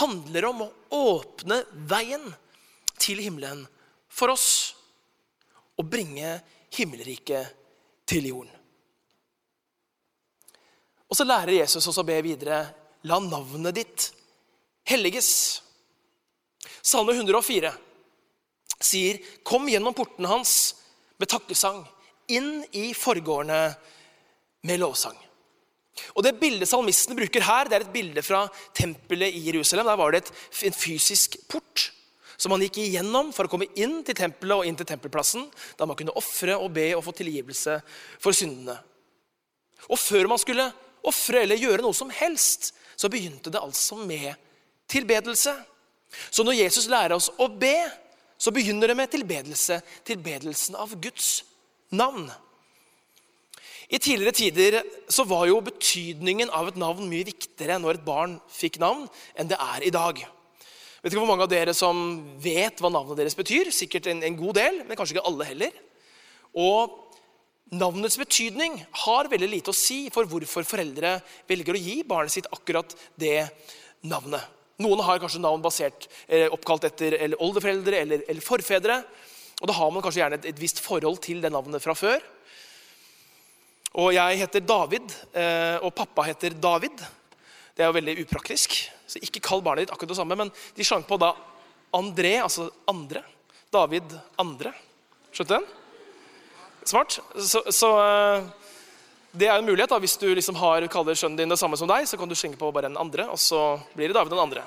handler 0.00 0.46
om 0.48 0.62
å 0.64 0.70
åpne 0.96 1.58
veien 1.90 2.24
til 2.96 3.20
himmelen 3.20 3.66
for 4.08 4.32
oss 4.32 4.46
og 5.78 5.88
bringe 5.88 6.36
himmelriket 6.72 7.54
til 8.08 8.28
jorden. 8.28 8.52
Og 11.08 11.16
så 11.16 11.26
lærer 11.28 11.58
Jesus 11.58 11.86
oss 11.88 12.00
å 12.00 12.06
be 12.08 12.16
videre 12.24 12.64
La 13.08 13.18
navnet 13.20 13.74
ditt 13.76 14.04
helliges. 14.88 15.60
Salme 16.80 17.12
104 17.12 17.72
sier, 18.82 19.18
'Kom 19.44 19.68
gjennom 19.68 19.94
portene 19.94 20.28
hans 20.28 20.74
med 21.18 21.28
takkesang, 21.28 21.84
inn 22.28 22.64
i 22.72 22.92
forgårdene 22.94 23.76
med 24.62 24.80
lovsang'. 24.80 25.18
Og 26.16 26.22
Det 26.24 26.40
bildet 26.40 26.68
salmisten 26.68 27.16
bruker 27.16 27.42
her, 27.42 27.68
det 27.68 27.76
er 27.76 27.84
et 27.84 27.92
bilde 27.92 28.22
fra 28.22 28.48
tempelet 28.74 29.34
i 29.34 29.50
Jerusalem. 29.50 29.86
Der 29.86 29.96
var 29.96 30.10
det 30.10 30.24
et, 30.24 30.32
en 30.64 30.72
fysisk 30.72 31.36
port 31.48 31.92
som 32.42 32.50
han 32.50 32.64
gikk 32.64 32.80
igjennom 32.82 33.30
for 33.34 33.46
å 33.46 33.52
komme 33.52 33.68
inn 33.78 34.00
til 34.02 34.16
tempelet 34.18 34.56
og 34.56 34.66
inn 34.66 34.78
til 34.78 34.88
tempelplassen, 34.88 35.44
da 35.78 35.86
man 35.86 35.98
kunne 35.98 36.14
ofre 36.18 36.56
og 36.58 36.72
be 36.74 36.88
og 36.96 37.04
få 37.06 37.14
tilgivelse 37.20 37.76
for 38.22 38.34
syndene. 38.34 38.74
Og 39.86 39.98
før 39.98 40.26
man 40.30 40.40
skulle 40.42 40.66
ofre 41.06 41.44
eller 41.44 41.60
gjøre 41.60 41.84
noe 41.84 41.94
som 41.94 42.10
helst, 42.14 42.72
så 42.98 43.10
begynte 43.10 43.50
det 43.50 43.62
altså 43.62 43.98
med 43.98 44.34
tilbedelse. 44.90 45.54
Så 46.30 46.42
når 46.42 46.64
Jesus 46.64 46.90
lærer 46.90 47.14
oss 47.16 47.30
å 47.38 47.46
be, 47.46 47.76
så 48.38 48.50
begynner 48.54 48.90
det 48.90 48.98
med 48.98 49.10
tilbedelse. 49.14 49.78
Tilbedelsen 50.06 50.78
av 50.78 50.96
Guds 51.02 51.44
navn. 51.94 52.26
I 53.92 54.00
tidligere 54.02 54.34
tider 54.34 54.78
så 55.12 55.24
var 55.28 55.46
jo 55.46 55.62
betydningen 55.62 56.50
av 56.50 56.70
et 56.70 56.78
navn 56.80 57.06
mye 57.10 57.26
viktigere 57.28 57.78
når 57.78 57.98
et 58.00 58.06
barn 58.06 58.38
fikk 58.50 58.80
navn, 58.82 59.06
enn 59.38 59.50
det 59.50 59.58
er 59.62 59.86
i 59.86 59.92
dag. 59.94 60.22
Vet 61.02 61.10
ikke 61.10 61.24
hvor 61.24 61.32
mange 61.32 61.46
av 61.48 61.50
dere 61.50 61.72
som 61.74 61.96
vet 62.38 62.78
hva 62.78 62.90
navnet 62.94 63.18
deres 63.18 63.34
betyr. 63.34 63.72
Sikkert 63.74 64.06
en, 64.12 64.20
en 64.22 64.36
god 64.38 64.54
del, 64.60 64.82
men 64.86 64.98
kanskje 64.98 65.16
ikke 65.16 65.26
alle 65.26 65.48
heller. 65.48 65.78
Og 66.54 66.94
navnets 67.74 68.18
betydning 68.20 68.76
har 69.04 69.30
veldig 69.32 69.48
lite 69.50 69.72
å 69.72 69.76
si 69.76 70.04
for 70.14 70.28
hvorfor 70.30 70.66
foreldre 70.68 71.16
velger 71.50 71.74
å 71.74 71.80
gi 71.82 71.96
barnet 72.06 72.34
sitt 72.34 72.46
akkurat 72.54 72.94
det 73.18 73.48
navnet. 74.06 74.44
Noen 74.82 75.02
har 75.04 75.18
kanskje 75.22 75.42
navn 75.42 75.62
basert, 75.62 76.06
eh, 76.28 76.46
oppkalt 76.52 76.86
etter 76.86 77.16
eller 77.18 77.42
oldeforeldre 77.42 77.98
eller, 77.98 78.22
eller, 78.28 78.44
forfedre. 78.44 79.00
Og 79.60 79.68
da 79.70 79.76
har 79.78 79.90
man 79.90 80.04
kanskje 80.04 80.22
gjerne 80.22 80.38
et, 80.38 80.48
et 80.52 80.62
visst 80.62 80.82
forhold 80.82 81.18
til 81.22 81.42
det 81.42 81.50
navnet 81.52 81.82
fra 81.82 81.94
før. 81.98 82.22
Og 83.98 84.14
jeg 84.14 84.38
heter 84.40 84.64
David, 84.64 85.10
eh, 85.34 85.82
og 85.82 85.92
pappa 85.98 86.24
heter 86.30 86.54
David. 86.56 87.02
Det 87.76 87.84
er 87.84 87.90
jo 87.90 87.96
veldig 87.96 88.16
upraktisk. 88.24 88.76
Så 89.08 89.20
ikke 89.22 89.42
kall 89.44 89.62
barnet 89.64 89.86
ditt 89.86 89.94
akkurat 89.94 90.12
det 90.12 90.18
samme. 90.18 90.36
Men 90.38 90.52
de 90.76 90.86
slang 90.86 91.04
på 91.08 91.18
da 91.20 91.32
André, 91.92 92.38
altså 92.40 92.70
andre. 92.88 93.22
David 93.72 94.14
andre. 94.40 94.72
Skjønte 95.32 95.58
den? 95.58 95.66
Smart. 96.88 97.18
Så, 97.36 97.62
så, 97.72 97.90
eh, 98.00 98.44
det 99.32 99.48
er 99.48 99.58
en 99.58 99.68
mulighet 99.68 99.92
da, 99.92 100.00
hvis 100.00 100.18
du 100.20 100.28
liksom 100.32 100.56
har, 100.60 100.84
kaller 100.92 101.16
sønnen 101.16 101.38
din 101.40 101.52
det 101.52 101.60
samme 101.60 101.76
som 101.80 101.88
deg, 101.88 102.04
så 102.08 102.18
kan 102.20 102.28
du 102.28 102.36
slenge 102.36 102.60
på 102.60 102.72
bare 102.74 102.90
en 102.90 103.00
andre, 103.00 103.28
og 103.32 103.40
så 103.40 103.78
blir 103.96 104.10
det 104.10 104.16
David 104.16 104.34
den 104.34 104.42
andre. 104.42 104.64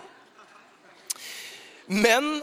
Men 1.86 2.40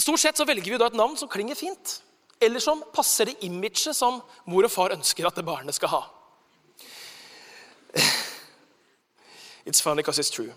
stort 0.00 0.20
sett 0.20 0.40
så 0.40 0.48
velger 0.48 0.74
vi 0.74 0.80
da 0.80 0.90
et 0.90 0.98
navn 0.98 1.16
som 1.16 1.30
klinger 1.32 1.56
fint 1.56 2.00
eller 2.40 2.60
som 2.60 2.80
passer 2.92 3.28
det 3.28 3.44
imaget 3.44 3.92
som 3.96 4.20
mor 4.48 4.64
og 4.64 4.72
far 4.72 4.94
ønsker 4.94 5.26
at 5.28 5.36
det 5.36 5.44
barnet 5.44 5.76
skal 5.76 5.92
ha. 5.92 6.00
It's 9.70 9.80
funny 9.80 10.02
because 10.02 10.18
it's 10.18 10.30
true. 10.34 10.50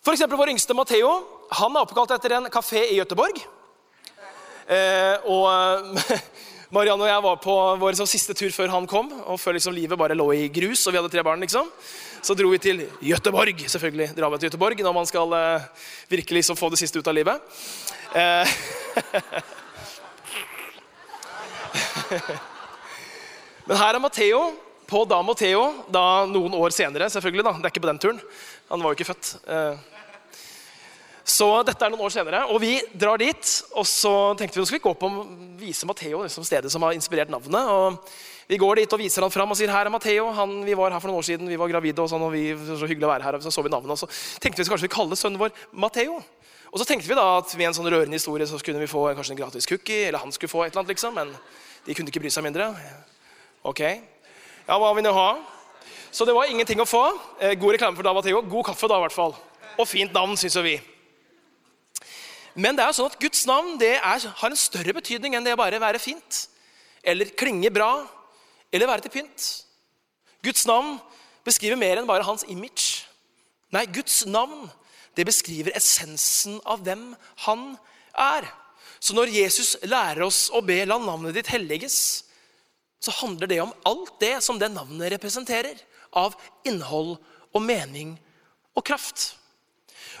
For 0.00 0.16
eksempel 0.16 0.38
vår 0.40 0.54
yngste 0.54 0.72
Matheo 0.72 1.10
han 1.52 1.74
er 1.76 1.84
oppkalt 1.84 2.14
etter 2.16 2.32
en 2.38 2.46
kafé 2.48 2.80
i 2.88 2.96
Gøteborg. 2.96 3.36
Eh, 4.72 5.16
og 5.28 5.48
Marianne 6.74 7.04
og 7.04 7.10
jeg 7.10 7.24
var 7.26 7.36
på 7.44 7.56
vår 7.82 7.92
liksom, 7.92 8.08
siste 8.08 8.32
tur 8.36 8.48
før 8.56 8.72
han 8.72 8.88
kom, 8.88 9.12
og 9.28 9.36
før 9.40 9.52
liksom, 9.58 9.76
livet 9.76 10.00
bare 10.00 10.16
lå 10.16 10.26
i 10.32 10.48
grus 10.52 10.86
og 10.86 10.92
vi 10.94 11.00
hadde 11.00 11.12
tre 11.12 11.24
barn. 11.26 11.44
liksom. 11.44 11.68
Så 12.24 12.32
dro 12.34 12.48
vi 12.54 12.58
til 12.58 12.80
Gøteborg. 13.04 13.60
Selvfølgelig 13.68 14.08
drar 14.16 14.32
vi 14.32 14.38
til 14.40 14.48
Gøteborg 14.48 14.80
når 14.86 14.94
man 14.96 15.08
skal 15.10 15.28
eh, 15.36 15.68
virkelig 16.08 16.40
liksom, 16.40 16.56
få 16.56 16.72
det 16.72 16.80
siste 16.80 16.98
ut 17.00 17.08
av 17.12 17.16
livet. 17.18 17.36
Eh, 18.16 18.48
Men 23.68 23.76
her 23.76 23.92
er 23.92 24.00
Matheo 24.00 24.40
på 24.88 25.04
da 25.08 25.20
Matteo, 25.22 25.62
da 25.92 26.24
noen 26.28 26.56
år 26.56 26.72
senere. 26.72 27.10
selvfølgelig 27.12 27.44
da, 27.44 27.52
Det 27.52 27.64
er 27.64 27.72
ikke 27.74 27.84
på 27.84 27.92
den 27.92 27.98
turen. 27.98 28.20
Han 28.70 28.82
var 28.82 28.92
jo 28.92 28.96
ikke 28.96 29.12
født. 29.12 29.36
Eh. 29.46 29.76
Så 31.28 31.46
dette 31.68 31.84
er 31.84 31.92
noen 31.92 32.06
år 32.06 32.12
senere, 32.14 32.46
og 32.48 32.56
vi 32.62 32.78
drar 32.96 33.20
dit. 33.20 33.50
Og 33.76 33.84
så 33.84 34.34
tenkte 34.38 34.56
vi 34.56 34.62
nå 34.62 34.68
skal 34.70 34.78
vi 34.78 34.86
gå 34.86 34.94
på 34.96 35.10
og 35.12 35.28
vise 35.60 35.86
Matheo 35.86 36.22
liksom 36.24 36.46
stedet 36.46 36.72
som 36.72 36.82
har 36.86 36.96
inspirert 36.96 37.28
navnet. 37.28 37.68
og 37.68 38.00
Vi 38.48 38.56
går 38.56 38.80
dit 38.80 38.92
og 38.92 38.98
viser 39.02 39.22
han 39.22 39.30
fram 39.30 39.52
og 39.52 39.58
sier 39.60 39.68
her 39.68 39.84
er 39.84 39.92
Matheo. 39.92 40.30
Vi 40.64 40.74
var 40.78 40.90
her 40.90 41.00
for 41.00 41.12
noen 41.12 41.20
år 41.20 41.28
siden, 41.28 41.48
vi 41.52 41.60
var 41.60 41.68
gravide, 41.68 42.00
og 42.00 42.08
sånn, 42.08 42.24
og 42.24 42.32
vi, 42.32 42.56
så 42.56 42.88
hyggelig 42.88 43.04
å 43.04 43.12
være 43.12 43.28
her. 43.28 43.36
og 43.36 43.44
Så 43.44 43.52
så 43.52 43.62
vi 43.62 43.68
navnet, 43.68 43.92
og 43.92 44.00
så 44.00 44.08
tenkte 44.40 44.64
vi 44.64 44.70
kanskje 44.72 44.88
vi 44.88 44.94
kalle 44.96 45.20
sønnen 45.20 45.40
vår 45.42 45.52
Matheo. 45.72 46.22
Og 46.72 46.80
så 46.80 46.88
tenkte 46.88 47.08
vi 47.08 47.16
da 47.16 47.38
at 47.38 47.52
med 47.56 47.68
en 47.68 47.76
sånn 47.76 47.92
rørende 47.92 48.16
historie 48.16 48.48
så 48.48 48.56
kunne 48.64 48.80
vi 48.80 48.88
få 48.88 49.10
kanskje 49.16 49.36
en 49.36 49.42
gratis 49.42 49.68
cookie, 49.68 50.08
eller 50.08 50.24
han 50.24 50.32
skulle 50.32 50.52
få 50.52 50.64
et 50.64 50.72
eller 50.72 50.80
annet, 50.80 50.96
liksom. 50.96 51.12
Men 51.16 51.36
de 51.84 51.96
kunne 51.96 52.08
ikke 52.08 52.24
bry 52.24 52.32
seg 52.32 52.44
mindre. 52.44 52.72
Ok. 53.68 53.84
Ja, 54.68 54.76
hva 54.76 54.90
vil 54.92 55.06
du 55.06 55.14
ha? 55.16 55.30
Så 56.12 56.26
det 56.28 56.34
var 56.36 56.50
ingenting 56.50 56.80
å 56.82 56.84
få. 56.84 57.00
Eh, 57.40 57.54
god 57.56 57.72
reklame 57.72 57.96
for 57.96 58.04
Davateo. 58.04 58.42
God 58.44 58.66
kaffe, 58.68 58.88
da, 58.90 58.98
i 58.98 59.04
hvert 59.06 59.14
fall. 59.16 59.32
Og 59.80 59.88
fint 59.88 60.12
navn, 60.12 60.36
syns 60.36 60.58
vi. 60.60 60.74
Men 62.52 62.76
det 62.76 62.84
er 62.84 62.90
jo 62.90 62.98
sånn 62.98 63.08
at 63.08 63.16
Guds 63.22 63.46
navn 63.48 63.80
er, 63.80 64.02
har 64.04 64.50
en 64.50 64.60
større 64.60 64.92
betydning 64.92 65.38
enn 65.38 65.46
det 65.46 65.56
å 65.56 65.60
bare 65.60 65.80
være 65.80 66.02
fint. 66.02 66.42
Eller 67.00 67.32
klinge 67.32 67.72
bra. 67.72 68.04
Eller 68.68 68.92
være 68.92 69.06
til 69.06 69.14
pynt. 69.16 69.48
Guds 70.44 70.68
navn 70.68 70.98
beskriver 71.48 71.80
mer 71.80 72.02
enn 72.02 72.10
bare 72.10 72.28
hans 72.28 72.44
image. 72.44 73.08
Nei, 73.72 73.86
Guds 73.88 74.26
navn 74.28 74.68
det 75.16 75.24
beskriver 75.30 75.80
essensen 75.80 76.60
av 76.68 76.84
hvem 76.84 77.14
han 77.48 77.70
er. 78.12 78.52
Så 79.00 79.16
når 79.16 79.32
Jesus 79.32 79.78
lærer 79.88 80.26
oss 80.28 80.50
å 80.52 80.60
be 80.60 80.84
'la 80.84 80.98
navnet 81.00 81.40
ditt 81.40 81.56
helliges', 81.56 82.27
så 82.98 83.14
handler 83.20 83.50
det 83.50 83.60
om 83.62 83.74
alt 83.86 84.16
det 84.20 84.38
som 84.44 84.58
det 84.58 84.70
navnet 84.72 85.12
representerer 85.14 85.78
av 86.18 86.34
innhold 86.66 87.16
og 87.54 87.62
mening 87.62 88.16
og 88.76 88.84
kraft. 88.86 89.34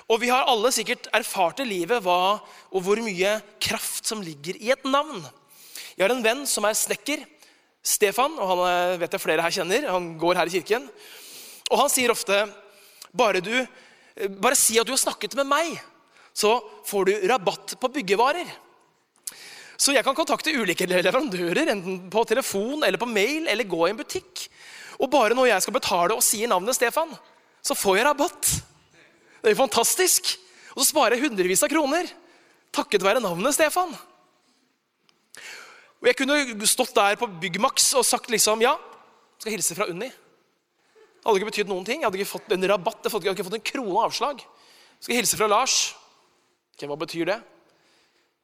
Og 0.08 0.22
vi 0.22 0.30
har 0.32 0.48
alle 0.48 0.70
sikkert 0.72 1.10
erfart 1.14 1.60
i 1.60 1.68
livet 1.68 2.00
hva 2.04 2.38
og 2.38 2.84
hvor 2.84 3.00
mye 3.04 3.34
kraft 3.60 4.08
som 4.08 4.22
ligger 4.24 4.56
i 4.56 4.70
et 4.72 4.86
navn. 4.88 5.20
Jeg 5.96 6.06
har 6.06 6.14
en 6.14 6.24
venn 6.24 6.46
som 6.48 6.64
er 6.68 6.78
snekker. 6.78 7.26
Stefan, 7.88 8.34
og 8.36 8.50
han 8.50 8.60
eh, 8.68 8.96
vet 9.00 9.14
jeg 9.14 9.22
flere 9.22 9.44
her 9.44 9.54
kjenner. 9.54 9.86
Han 9.88 10.10
går 10.20 10.36
her 10.40 10.50
i 10.50 10.58
kirken. 10.58 10.88
Og 11.70 11.78
han 11.80 11.92
sier 11.92 12.12
ofte 12.12 12.40
bare, 13.16 13.40
du, 13.44 13.54
eh, 13.54 14.28
bare 14.28 14.58
si 14.58 14.76
at 14.80 14.88
du 14.88 14.92
har 14.92 15.00
snakket 15.00 15.36
med 15.38 15.48
meg, 15.48 15.78
så 16.36 16.58
får 16.86 17.08
du 17.08 17.28
rabatt 17.30 17.76
på 17.80 17.90
byggevarer. 17.98 18.50
Så 19.78 19.94
jeg 19.94 20.02
kan 20.02 20.16
kontakte 20.18 20.52
ulike 20.58 20.88
leverandører, 20.90 21.70
enten 21.70 22.08
på 22.10 22.24
telefon 22.26 22.82
eller 22.82 22.98
på 22.98 23.06
mail, 23.06 23.46
eller 23.46 23.68
gå 23.68 23.84
i 23.86 23.92
en 23.92 24.00
butikk. 24.00 24.48
Og 24.98 25.10
bare 25.12 25.36
når 25.38 25.52
jeg 25.52 25.64
skal 25.64 25.76
betale 25.76 26.16
og 26.18 26.24
sier 26.26 26.50
navnet 26.50 26.74
Stefan, 26.74 27.12
så 27.62 27.76
får 27.78 28.00
jeg 28.00 28.08
rabatt. 28.08 28.50
Det 29.38 29.46
er 29.46 29.54
jo 29.54 29.60
fantastisk. 29.60 30.32
Og 30.74 30.82
så 30.82 30.90
sparer 30.90 31.14
jeg 31.14 31.28
hundrevis 31.28 31.62
av 31.62 31.70
kroner 31.70 32.10
takket 32.74 33.04
være 33.04 33.22
navnet 33.22 33.54
Stefan. 33.56 33.94
Og 35.98 36.06
Jeg 36.06 36.18
kunne 36.18 36.68
stått 36.70 36.94
der 36.94 37.18
på 37.18 37.26
Byggmax 37.40 37.92
og 37.98 38.06
sagt 38.06 38.30
liksom 38.30 38.62
ja, 38.62 38.76
skal 39.38 39.54
hilse 39.54 39.74
fra 39.74 39.88
Unni. 39.90 40.10
Det 40.10 41.26
hadde 41.26 41.40
ikke 41.40 41.50
betydd 41.50 41.70
noen 41.70 41.86
ting. 41.86 42.02
Jeg 42.02 42.06
hadde 42.06 42.20
ikke 42.20 42.36
fått 42.36 42.52
en 42.54 42.68
rabatt, 42.70 43.02
jeg 43.02 43.12
hadde 43.12 43.34
ikke 43.34 43.46
fått 43.48 43.58
en 43.58 43.68
krone 43.72 44.04
avslag. 44.06 44.44
Skal 45.02 45.18
hilse 45.18 45.38
fra 45.38 45.48
Lars. 45.50 45.76
Okay, 46.76 46.86
hva 46.86 46.98
betyr 46.98 47.26
det? 47.28 47.38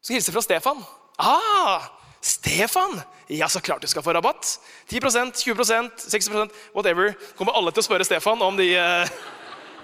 Skal 0.03 0.19
hilse 0.19 0.35
fra 0.35 0.43
Stefan. 0.45 0.83
Ah, 1.19 1.83
Stefan! 2.21 3.01
Ja, 3.27 3.49
så 3.49 3.61
klart 3.61 3.83
du 3.83 3.89
skal 3.89 4.03
få 4.03 4.13
rabatt. 4.13 4.59
10% 4.89 5.33
20% 5.33 6.09
60% 6.09 6.51
whatever. 6.75 7.15
Kommer 7.39 7.57
alle 7.57 7.73
til 7.73 7.85
å 7.85 7.87
spørre 7.87 8.05
Stefan 8.07 8.43
om 8.45 8.57
de, 8.59 8.75
eh, 8.77 9.15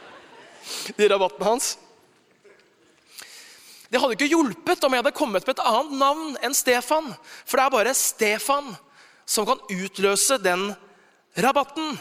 de 0.98 1.08
rabattene 1.08 1.48
hans. 1.48 1.74
Det 3.90 3.98
hadde 3.98 4.14
ikke 4.14 4.30
hjulpet 4.30 4.84
om 4.86 4.94
jeg 4.94 5.02
hadde 5.02 5.16
kommet 5.16 5.46
med 5.46 5.56
et 5.56 5.64
annet 5.66 5.96
navn 5.98 6.36
enn 6.44 6.54
Stefan. 6.54 7.10
For 7.44 7.58
det 7.58 7.64
er 7.64 7.74
bare 7.74 7.96
Stefan 7.98 8.70
som 9.26 9.48
kan 9.48 9.62
utløse 9.70 10.38
den 10.42 10.70
rabatten. 11.38 11.98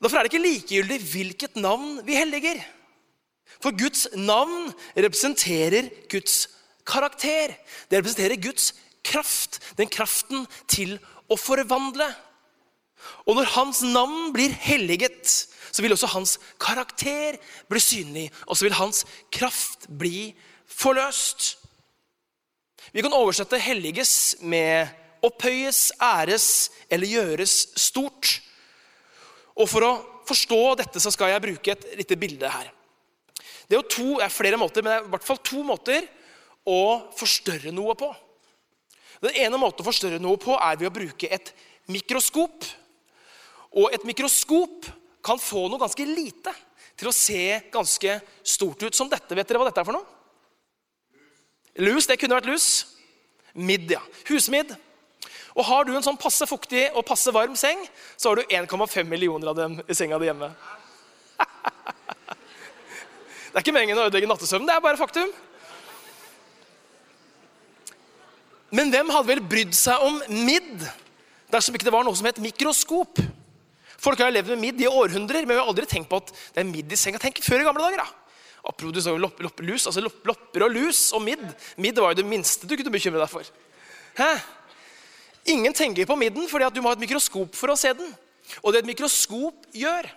Derfor 0.00 0.16
er 0.16 0.24
det 0.24 0.32
ikke 0.32 0.46
likegyldig 0.46 0.98
hvilket 1.12 1.60
navn 1.60 2.00
vi 2.06 2.16
helliger. 2.16 2.62
For 3.60 3.76
Guds 3.76 4.06
navn 4.16 4.70
representerer 4.96 5.90
Guds 6.10 6.46
karakter. 6.90 7.54
Det 7.88 8.00
representerer 8.00 8.42
Guds 8.42 8.72
kraft. 9.06 9.60
Den 9.78 9.90
kraften 9.92 10.46
til 10.70 10.98
å 11.30 11.38
forvandle. 11.38 12.08
Og 13.24 13.38
når 13.38 13.52
hans 13.54 13.80
navn 13.86 14.32
blir 14.34 14.52
helliget, 14.52 15.24
så 15.70 15.82
vil 15.82 15.94
også 15.94 16.10
hans 16.12 16.36
karakter 16.60 17.38
bli 17.70 17.80
synlig, 17.80 18.26
og 18.46 18.58
så 18.58 18.66
vil 18.66 18.76
hans 18.76 19.04
kraft 19.32 19.86
bli 19.88 20.32
forløst. 20.68 21.54
Vi 22.92 23.02
kan 23.02 23.14
oversette 23.14 23.58
'helliges' 23.58 24.42
med 24.42 24.88
'opphøyes', 25.22 25.92
'æres' 26.00 26.70
eller 26.90 27.06
'gjøres 27.06 27.68
stort'. 27.76 28.40
Og 29.56 29.68
For 29.68 29.80
å 29.80 29.92
forstå 30.26 30.74
dette 30.78 31.00
så 31.00 31.10
skal 31.10 31.28
jeg 31.28 31.42
bruke 31.42 31.72
et 31.72 31.84
lite 31.96 32.16
bilde 32.16 32.48
her. 32.48 32.70
Det 33.68 33.76
er 33.76 33.82
jo 33.82 33.88
to, 33.88 34.08
det 34.18 34.24
er 34.24 34.28
flere 34.28 34.56
måter, 34.56 34.82
men 34.82 34.92
det 34.92 34.98
er 34.98 35.06
i 35.06 35.10
hvert 35.10 35.26
fall 35.26 35.38
to 35.38 35.62
måter 35.62 36.08
å 36.70 36.82
forstørre 37.18 37.72
noe 37.74 37.96
på. 37.98 38.10
Den 39.20 39.36
ene 39.44 39.58
måten 39.60 39.82
å 39.82 39.88
forstørre 39.88 40.20
noe 40.22 40.38
på 40.40 40.54
er 40.56 40.78
ved 40.80 40.88
å 40.88 40.94
bruke 40.94 41.28
et 41.28 41.52
mikroskop. 41.90 42.64
Og 43.76 43.92
et 43.94 44.06
mikroskop 44.08 44.88
kan 45.24 45.40
få 45.40 45.66
noe 45.68 45.82
ganske 45.82 46.06
lite 46.08 46.54
til 47.00 47.10
å 47.10 47.16
se 47.16 47.42
ganske 47.72 48.16
stort 48.42 48.86
ut. 48.86 48.96
Som 48.96 49.10
dette. 49.12 49.36
Vet 49.36 49.48
dere 49.48 49.60
hva 49.60 49.68
dette 49.68 49.82
er 49.82 49.88
for 49.88 49.98
noe? 49.98 50.08
Lus. 51.84 52.08
Det 52.08 52.18
kunne 52.20 52.38
vært 52.38 52.50
lus. 52.50 52.68
Midd, 53.52 53.90
ja. 53.92 54.00
Husmidd. 54.30 54.72
Og 55.58 55.66
Har 55.66 55.84
du 55.84 55.92
en 55.92 56.04
sånn 56.04 56.18
passe 56.20 56.46
fuktig 56.46 56.86
og 56.94 57.04
passe 57.06 57.32
varm 57.34 57.56
seng, 57.58 57.80
så 58.16 58.30
har 58.30 58.38
du 58.38 58.52
1,5 58.54 59.08
millioner 59.10 59.50
av 59.50 59.56
dem 59.58 59.80
i 59.82 59.96
senga 59.98 60.18
di 60.20 60.30
hjemme. 60.30 60.52
Det 63.50 63.58
er 63.58 63.64
ikke 63.64 63.74
meningen 63.74 63.98
å 63.98 64.04
ødelegge 64.06 64.28
nattesøvnen, 64.30 64.68
det 64.68 64.76
er 64.76 64.82
bare 64.84 64.98
faktum. 65.00 65.32
Men 68.74 68.92
hvem 68.92 69.10
hadde 69.10 69.30
vel 69.32 69.42
brydd 69.42 69.74
seg 69.76 70.02
om 70.06 70.20
midd 70.46 70.84
dersom 71.50 71.74
ikke 71.74 71.88
det 71.88 71.94
var 71.94 72.06
noe 72.06 72.14
som 72.18 72.28
het 72.28 72.38
mikroskop? 72.42 73.18
Folk 74.00 74.22
har 74.22 74.32
levd 74.32 74.54
med 74.54 74.62
midd 74.62 74.80
i 74.80 74.88
århundrer, 74.88 75.44
men 75.44 75.56
vi 75.56 75.60
har 75.60 75.68
aldri 75.68 75.88
tenkt 75.88 76.08
på 76.08 76.20
at 76.22 76.30
det 76.32 76.62
er 76.62 76.68
midd 76.68 76.92
i 76.92 76.98
senga. 76.98 77.20
Tenk 77.20 77.42
før 77.44 77.60
i 77.60 77.66
gamle 77.66 77.82
dager, 77.84 78.00
da. 78.00 78.20
Apropos 78.70 79.08
lopp, 79.20 79.40
lopp, 79.40 79.60
lus, 79.64 79.86
altså 79.88 80.02
lopp, 80.04 80.22
lopper 80.28 80.64
og 80.66 80.72
lus 80.72 81.10
og 81.16 81.24
midd. 81.24 81.42
Midd 81.80 82.00
var 82.00 82.14
jo 82.14 82.20
det 82.20 82.28
minste 82.28 82.68
du 82.68 82.76
kunne 82.76 82.92
bekymre 82.92 83.20
deg 83.20 83.32
for. 83.32 83.48
Hæ? 84.16 84.30
Ingen 85.52 85.74
tenker 85.76 86.08
på 86.08 86.16
midden 86.20 86.48
fordi 86.48 86.66
at 86.68 86.74
du 86.76 86.82
må 86.84 86.92
ha 86.92 86.96
et 86.96 87.02
mikroskop 87.02 87.56
for 87.56 87.72
å 87.72 87.78
se 87.80 87.92
den. 87.96 88.08
Og 88.60 88.72
det 88.72 88.82
et 88.82 88.90
mikroskop 88.90 89.68
gjør, 89.76 90.08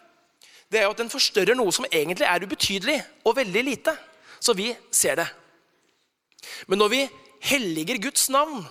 det 0.72 0.82
er 0.82 0.88
jo 0.88 0.94
at 0.96 1.04
den 1.04 1.12
forstørrer 1.12 1.58
noe 1.58 1.72
som 1.76 1.88
egentlig 1.90 2.28
er 2.28 2.44
ubetydelig 2.44 2.98
og 3.24 3.38
veldig 3.38 3.64
lite. 3.64 3.96
Så 4.44 4.56
vi 4.58 4.72
ser 4.92 5.22
det. 5.22 5.28
Men 6.68 6.82
når 6.82 6.92
vi 6.92 7.04
helliger 7.44 8.00
Guds 8.04 8.30
navn, 8.34 8.64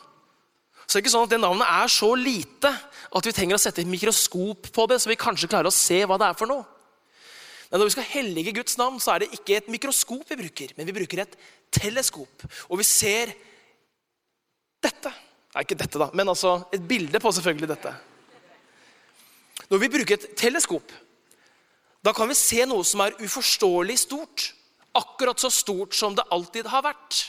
så 0.87 0.99
er 0.99 1.01
det 1.01 1.07
ikke 1.07 1.15
sånn 1.15 1.27
at 1.29 1.33
det 1.33 1.41
navnet 1.41 1.69
er 1.69 1.91
så 1.93 2.11
lite 2.19 2.71
at 3.13 3.27
vi 3.29 3.33
trenger 3.33 3.57
å 3.57 3.63
sette 3.63 3.81
et 3.85 3.89
mikroskop 3.89 4.69
på 4.75 4.87
det, 4.91 4.99
så 5.01 5.11
vi 5.11 5.21
kanskje 5.21 5.49
klarer 5.49 5.71
å 5.71 5.75
se 5.75 6.03
hva 6.09 6.19
det 6.21 6.29
er 6.29 6.39
for 6.39 6.51
noe. 6.51 6.65
Men 7.71 7.81
når 7.81 7.89
vi 7.89 7.95
skal 7.95 8.09
hellige 8.11 8.53
Guds 8.59 8.77
navn, 8.77 8.99
så 9.01 9.15
er 9.15 9.23
det 9.23 9.31
ikke 9.33 9.57
et 9.57 9.69
mikroskop 9.73 10.29
vi 10.29 10.41
bruker, 10.43 10.75
men 10.77 10.89
vi 10.89 10.95
bruker 10.99 11.23
et 11.23 11.37
teleskop. 11.73 12.45
Og 12.69 12.83
vi 12.83 12.85
ser 12.85 13.33
dette. 14.85 15.13
Nei, 15.55 15.65
ikke 15.65 15.79
dette, 15.81 16.01
da, 16.01 16.11
men 16.13 16.29
altså 16.29 16.59
et 16.75 16.85
bilde 16.89 17.21
på 17.23 17.33
selvfølgelig 17.33 17.71
dette. 17.71 17.95
Når 19.73 19.81
vi 19.81 19.93
bruker 19.95 20.19
et 20.19 20.27
teleskop, 20.37 20.93
da 22.05 22.13
kan 22.13 22.29
vi 22.29 22.37
se 22.37 22.67
noe 22.69 22.85
som 22.85 23.01
er 23.05 23.17
uforståelig 23.23 23.99
stort. 24.05 24.51
Akkurat 24.99 25.41
så 25.41 25.49
stort 25.49 25.97
som 25.97 26.17
det 26.19 26.29
alltid 26.35 26.69
har 26.69 26.85
vært. 26.85 27.23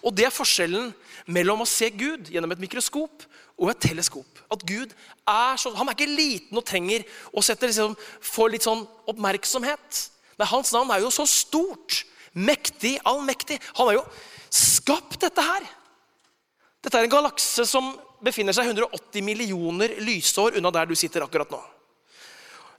Og 0.00 0.14
det 0.16 0.26
er 0.26 0.34
forskjellen 0.34 0.92
mellom 1.30 1.64
å 1.64 1.68
se 1.68 1.90
Gud 1.92 2.30
gjennom 2.32 2.52
et 2.54 2.62
mikroskop 2.62 3.24
og 3.60 3.72
et 3.72 3.82
teleskop. 3.84 4.40
At 4.52 4.64
Gud 4.66 4.94
er 5.28 5.60
så, 5.60 5.72
han 5.76 5.88
er 5.88 5.96
ikke 5.96 6.08
liten 6.08 6.60
og 6.60 6.66
trenger 6.66 7.04
å 7.32 7.44
sette, 7.44 7.68
liksom, 7.68 7.96
få 8.24 8.48
litt 8.52 8.64
sånn 8.64 8.86
oppmerksomhet. 9.10 10.04
Nei, 10.40 10.48
Hans 10.48 10.72
navn 10.72 10.92
er 10.94 11.04
jo 11.04 11.12
så 11.12 11.26
stort, 11.28 12.04
mektig, 12.32 12.96
allmektig. 13.04 13.60
Han 13.76 13.90
har 13.90 14.00
jo 14.00 14.06
skapt 14.50 15.20
dette 15.26 15.44
her. 15.44 15.68
Dette 16.80 16.96
er 16.96 17.04
en 17.04 17.12
galakse 17.12 17.66
som 17.68 17.92
befinner 18.24 18.56
seg 18.56 18.70
180 18.72 19.24
millioner 19.24 19.98
lysår 20.00 20.56
unna 20.60 20.72
der 20.72 20.88
du 20.88 20.96
sitter 20.96 21.26
akkurat 21.26 21.52
nå. 21.52 21.60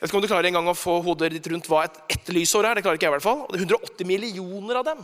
Jeg 0.01 0.07
vet 0.07 0.09
ikke 0.09 0.17
om 0.17 0.23
du 0.25 0.31
klarer 0.31 0.49
en 0.49 0.55
gang 0.57 0.67
å 0.71 0.73
få 0.73 0.95
hodet 1.05 1.27
ditt 1.35 1.47
rundt 1.51 1.67
hva 1.69 1.83
et, 1.85 1.97
ett 2.09 2.29
lysår 2.33 2.65
er. 2.65 2.79
Det 2.79 2.81
klarer 2.87 2.97
ikke 2.97 3.05
jeg 3.05 3.13
i 3.13 3.15
hvert 3.19 3.25
fall. 3.27 3.43
Og 3.45 3.53
det 3.53 3.59
er 3.59 3.67
180 3.69 4.07
millioner 4.09 4.79
av 4.79 4.87
dem. 4.87 5.03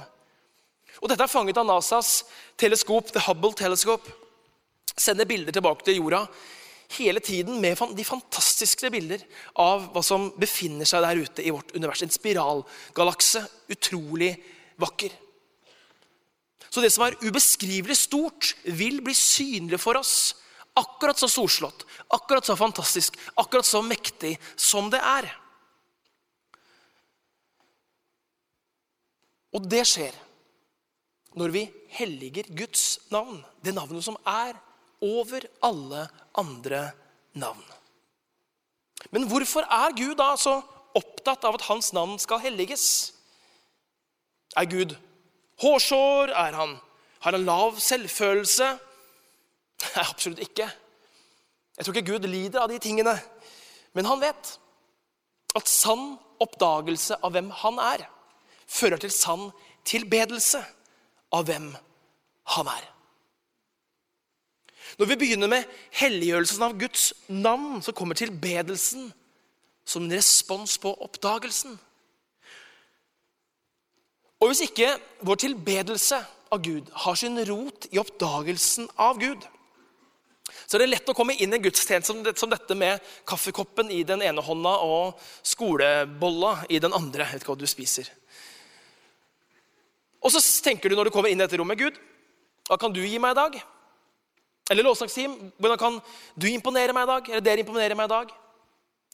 Og 1.01 1.09
Dette 1.11 1.25
er 1.25 1.31
fanget 1.31 1.57
av 1.59 1.67
NASAs 1.67 2.23
teleskop, 2.59 3.11
The 3.13 3.23
Hubble 3.27 3.53
Telescope. 3.57 4.13
Sender 4.97 5.29
bilder 5.29 5.53
tilbake 5.53 5.85
til 5.85 5.99
jorda 6.01 6.25
hele 6.95 7.19
tiden 7.19 7.59
med 7.61 7.79
de 7.97 8.05
fantastiske 8.07 8.89
bilder 8.93 9.23
av 9.59 9.89
hva 9.91 10.01
som 10.05 10.29
befinner 10.39 10.87
seg 10.87 11.03
der 11.03 11.19
ute 11.19 11.43
i 11.43 11.51
vårt 11.51 11.73
univers. 11.75 12.03
En 12.03 12.13
spiralgalakse. 12.13 13.43
Utrolig 13.73 14.31
vakker. 14.79 15.11
Så 16.69 16.83
det 16.83 16.91
som 16.93 17.05
er 17.07 17.17
ubeskrivelig 17.23 17.97
stort, 17.97 18.53
vil 18.63 19.01
bli 19.03 19.15
synlig 19.15 19.79
for 19.81 19.99
oss. 19.99 20.35
Akkurat 20.77 21.17
så 21.17 21.29
storslått, 21.31 21.87
akkurat 22.13 22.45
så 22.45 22.53
fantastisk, 22.55 23.15
akkurat 23.35 23.65
så 23.65 23.81
mektig 23.81 24.35
som 24.55 24.91
det 24.93 24.99
er. 25.01 25.29
Og 29.57 29.65
det 29.65 29.81
skjer 29.89 30.13
når 31.35 31.53
vi 31.53 31.63
helliger 31.89 32.47
Guds 32.55 32.99
navn, 33.11 33.41
det 33.63 33.75
navnet 33.75 34.05
som 34.05 34.17
er 34.25 34.57
over 35.03 35.45
alle 35.63 36.07
andre 36.37 36.91
navn. 37.33 37.63
Men 39.11 39.27
hvorfor 39.29 39.67
er 39.67 39.95
Gud 39.97 40.15
da 40.19 40.33
så 40.39 40.59
opptatt 40.97 41.45
av 41.45 41.57
at 41.57 41.67
hans 41.69 41.91
navn 41.93 42.17
skal 42.19 42.41
helliges? 42.41 43.13
Er 44.57 44.65
Gud 44.69 44.95
hårsår? 45.61 46.33
Er 46.33 46.57
han, 46.57 46.77
har 47.19 47.37
han 47.37 47.45
lav 47.45 47.79
selvfølelse? 47.83 48.71
Nei, 49.83 50.05
absolutt 50.09 50.41
ikke. 50.41 50.65
Jeg 51.77 51.85
tror 51.85 51.93
ikke 51.93 52.13
Gud 52.13 52.25
lider 52.25 52.63
av 52.63 52.71
de 52.71 52.79
tingene. 52.81 53.13
Men 53.93 54.09
han 54.09 54.21
vet 54.21 54.55
at 55.57 55.69
sann 55.69 56.15
oppdagelse 56.41 57.19
av 57.25 57.33
hvem 57.33 57.51
han 57.61 57.77
er, 57.81 58.03
fører 58.67 58.99
til 59.01 59.13
sann 59.13 59.47
tilbedelse 59.87 60.59
av 61.33 61.47
hvem 61.47 61.71
han 62.55 62.69
er. 62.71 62.85
Når 64.97 65.09
vi 65.11 65.17
begynner 65.19 65.51
med 65.51 65.67
helliggjørelsen 65.99 66.63
av 66.63 66.77
Guds 66.79 67.11
navn, 67.27 67.81
så 67.83 67.93
kommer 67.95 68.17
tilbedelsen 68.17 69.11
som 69.87 70.05
en 70.05 70.15
respons 70.15 70.77
på 70.81 70.93
oppdagelsen. 71.05 71.75
Og 74.37 74.51
hvis 74.51 74.63
ikke 74.67 74.95
vår 75.25 75.43
tilbedelse 75.43 76.19
av 76.53 76.63
Gud 76.63 76.89
har 77.03 77.19
sin 77.19 77.39
rot 77.49 77.87
i 77.91 77.99
oppdagelsen 78.01 78.89
av 79.01 79.19
Gud, 79.21 79.45
så 80.67 80.77
er 80.77 80.83
det 80.83 80.91
lett 80.91 81.09
å 81.11 81.15
komme 81.15 81.35
inn 81.35 81.51
i 81.51 81.57
en 81.57 81.63
gudstjeneste 81.63 82.33
som, 82.39 82.51
dette 82.51 82.75
med 82.75 83.03
kaffekoppen 83.27 83.91
i 83.91 84.01
den 84.07 84.23
ene 84.23 84.43
hånda 84.43 84.73
og 84.83 85.19
skolebolla 85.45 86.53
i 86.71 86.79
den 86.83 86.95
andre. 86.95 87.25
Jeg 87.25 87.37
vet 87.37 87.45
ikke 87.45 87.53
hva 87.53 87.61
du 87.61 87.69
spiser. 87.69 88.09
Og 90.23 90.33
så 90.33 90.41
tenker 90.65 90.89
du 90.89 90.97
når 90.97 91.09
du 91.09 91.13
kommer 91.15 91.31
inn 91.31 91.39
i 91.39 91.45
dette 91.45 91.59
rommet, 91.59 91.79
Gud, 91.79 91.97
hva 92.67 92.77
kan 92.79 92.93
du 92.93 93.01
gi 93.03 93.19
meg 93.21 93.35
i 93.35 93.39
dag? 93.39 93.57
Eller 94.71 94.83
lovsangsteam, 94.83 95.37
hvordan 95.55 95.79
kan 95.79 95.99
du 96.35 96.47
imponere 96.51 96.95
meg 96.95 97.07
i 97.07 97.11
dag? 97.11 97.29
Eller 97.31 97.45
dere 97.45 97.63
imponere 97.63 97.95
meg 97.95 98.09
i 98.09 98.13
dag? 98.15 98.33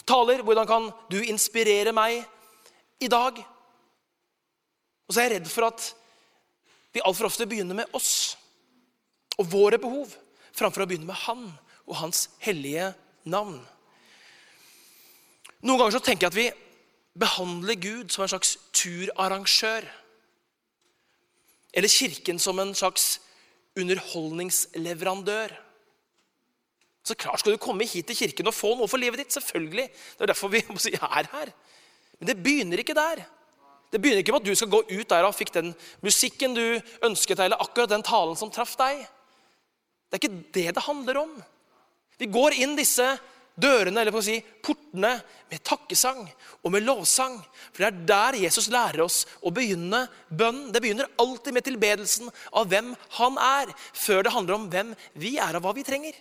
Taler, 0.09 0.41
hvordan 0.43 0.67
kan 0.67 0.87
du 1.11 1.19
inspirere 1.21 1.93
meg 1.95 2.23
i 3.03 3.09
dag? 3.11 3.37
Og 5.07 5.13
så 5.13 5.21
er 5.21 5.29
jeg 5.29 5.35
redd 5.37 5.51
for 5.51 5.67
at 5.69 5.85
vi 6.93 7.03
altfor 7.05 7.29
ofte 7.29 7.47
begynner 7.49 7.77
med 7.77 7.97
oss 7.97 8.35
og 9.37 9.47
våre 9.49 9.79
behov 9.81 10.11
framfor 10.53 10.83
å 10.83 10.89
begynne 10.89 11.09
med 11.09 11.21
Han 11.25 11.47
og 11.87 11.95
Hans 11.99 12.27
hellige 12.43 12.91
navn. 13.29 13.57
Noen 15.63 15.79
ganger 15.79 15.95
så 15.95 16.03
tenker 16.03 16.27
jeg 16.27 16.33
at 16.33 16.37
vi 16.37 16.49
behandler 17.19 17.77
Gud 17.79 18.11
som 18.11 18.25
en 18.25 18.31
slags 18.33 18.57
turarrangør. 18.75 19.85
Eller 21.73 21.89
Kirken 21.89 22.39
som 22.39 22.59
en 22.59 22.75
slags 22.77 23.19
underholdningsleverandør. 23.79 25.53
Så 27.03 27.15
klart 27.19 27.41
skal 27.41 27.55
du 27.55 27.59
komme 27.59 27.87
hit 27.89 28.07
til 28.07 28.15
kirken 28.15 28.47
og 28.47 28.55
få 28.55 28.75
noe 28.79 28.87
for 28.87 29.01
livet 29.01 29.19
ditt. 29.19 29.33
selvfølgelig. 29.33 29.89
Det 29.89 30.23
er 30.23 30.31
derfor 30.31 30.47
vi 30.47 30.61
er 30.93 31.29
her. 31.33 31.51
Men 32.19 32.27
det 32.29 32.43
begynner 32.43 32.79
ikke 32.79 32.95
der. 32.95 33.25
Det 33.91 34.01
begynner 34.01 34.23
ikke 34.23 34.31
med 34.31 34.41
at 34.41 34.47
du 34.47 34.55
skal 34.55 34.71
gå 34.71 34.79
ut 34.89 35.09
der 35.09 35.25
og 35.27 35.35
fikk 35.35 35.51
den 35.53 35.73
musikken 36.01 36.55
du 36.55 36.79
ønsket 37.03 37.37
deg, 37.37 37.45
eller 37.45 37.61
akkurat 37.61 37.91
den 37.91 38.05
talen 38.05 38.35
som 38.39 38.49
traff 38.49 38.77
deg. 38.79 39.03
Det 40.09 40.17
er 40.17 40.21
ikke 40.21 40.45
det 40.53 40.75
det 40.75 40.85
handler 40.87 41.19
om. 41.25 41.35
Vi 42.17 42.29
går 42.31 42.55
inn 42.63 42.77
disse 42.77 43.05
dørene, 43.59 44.01
eller 44.01 44.13
på 44.13 44.21
å 44.21 44.25
si 44.25 44.39
portene, 44.63 45.13
med 45.51 45.61
takkesang 45.65 46.23
og 46.63 46.73
med 46.73 46.85
lovsang. 46.87 47.35
For 47.71 47.83
det 47.83 47.89
er 47.89 48.05
der 48.09 48.37
Jesus 48.41 48.71
lærer 48.73 49.03
oss 49.05 49.19
å 49.45 49.51
begynne 49.53 50.07
bønnen. 50.29 50.71
Det 50.73 50.81
begynner 50.81 51.11
alltid 51.21 51.53
med 51.53 51.67
tilbedelsen 51.67 52.31
av 52.57 52.71
hvem 52.71 52.93
han 53.19 53.37
er, 53.37 53.73
før 53.93 54.25
det 54.25 54.33
handler 54.33 54.57
om 54.57 54.67
hvem 54.73 54.93
vi 55.21 55.35
er, 55.37 55.57
og 55.57 55.65
hva 55.65 55.75
vi 55.77 55.85
trenger. 55.85 56.17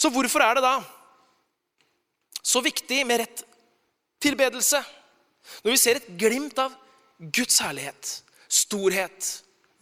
Så 0.00 0.10
hvorfor 0.10 0.42
er 0.42 0.58
det 0.58 0.64
da 0.64 0.76
så 2.42 2.62
viktig 2.64 3.04
med 3.06 3.22
rett 3.22 3.44
tilbedelse? 4.22 4.80
Når 5.62 5.74
vi 5.74 5.80
ser 5.82 6.00
et 6.00 6.10
glimt 6.18 6.58
av 6.58 6.74
Guds 7.22 7.60
herlighet, 7.62 8.16
storhet, 8.50 9.28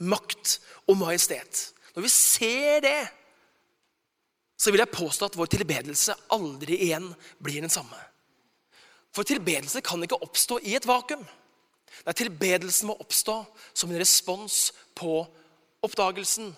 makt 0.00 0.58
og 0.88 0.98
majestet. 1.00 1.70
Når 1.94 2.04
vi 2.06 2.12
ser 2.12 2.82
det, 2.84 2.98
så 4.60 4.72
vil 4.72 4.82
jeg 4.82 4.92
påstå 4.92 5.30
at 5.30 5.36
vår 5.40 5.48
tilbedelse 5.54 6.16
aldri 6.36 6.76
igjen 6.84 7.06
blir 7.40 7.64
den 7.64 7.72
samme. 7.72 7.96
For 9.14 9.26
tilbedelse 9.26 9.80
kan 9.84 10.02
ikke 10.04 10.20
oppstå 10.20 10.60
i 10.68 10.74
et 10.76 10.86
vakuum. 10.86 11.22
Nei, 12.04 12.14
tilbedelsen 12.16 12.90
må 12.90 12.98
oppstå 13.00 13.40
som 13.72 13.90
en 13.90 14.00
respons 14.00 14.70
på 14.96 15.22
oppdagelsen. 15.84 16.52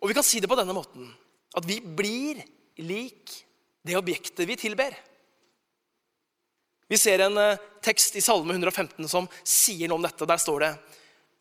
Og 0.00 0.08
vi 0.08 0.16
kan 0.16 0.24
si 0.26 0.40
det 0.40 0.48
på 0.50 0.58
denne 0.58 0.74
måten 0.74 1.12
at 1.56 1.66
vi 1.68 1.78
blir 1.82 2.40
lik 2.80 3.34
det 3.84 3.96
objektet 3.98 4.48
vi 4.48 4.56
tilber. 4.60 4.94
Vi 6.90 6.98
ser 6.98 7.22
en 7.26 7.36
eh, 7.38 7.60
tekst 7.84 8.16
i 8.18 8.24
Salme 8.24 8.56
115 8.56 9.06
som 9.08 9.28
sier 9.46 9.88
noe 9.88 10.00
om 10.00 10.06
dette. 10.06 10.26
Der 10.26 10.40
står 10.40 10.64
det 10.64 10.70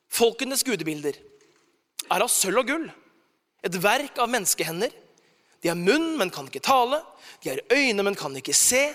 Folkenes 0.09 0.65
gudebilder 0.65 1.17
er 2.09 2.23
av 2.25 2.31
sølv 2.31 2.61
og 2.61 2.69
gull, 2.69 2.85
et 3.65 3.75
verk 3.83 4.19
av 4.21 4.29
menneskehender. 4.31 4.93
De 5.59 5.71
har 5.71 5.79
munn, 5.79 6.13
men 6.19 6.31
kan 6.31 6.47
ikke 6.47 6.63
tale. 6.63 7.01
De 7.43 7.51
har 7.51 7.59
øyne, 7.73 8.03
men 8.05 8.15
kan 8.15 8.35
ikke 8.39 8.55
se. 8.55 8.85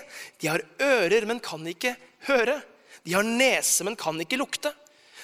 De 0.41 0.49
har 0.49 0.63
ører, 0.81 1.27
men 1.29 1.41
kan 1.43 1.65
ikke 1.69 1.93
høre. 2.29 2.57
De 3.05 3.13
har 3.13 3.25
nese, 3.25 3.85
men 3.85 3.97
kan 3.99 4.17
ikke 4.21 4.39
lukte. 4.41 4.73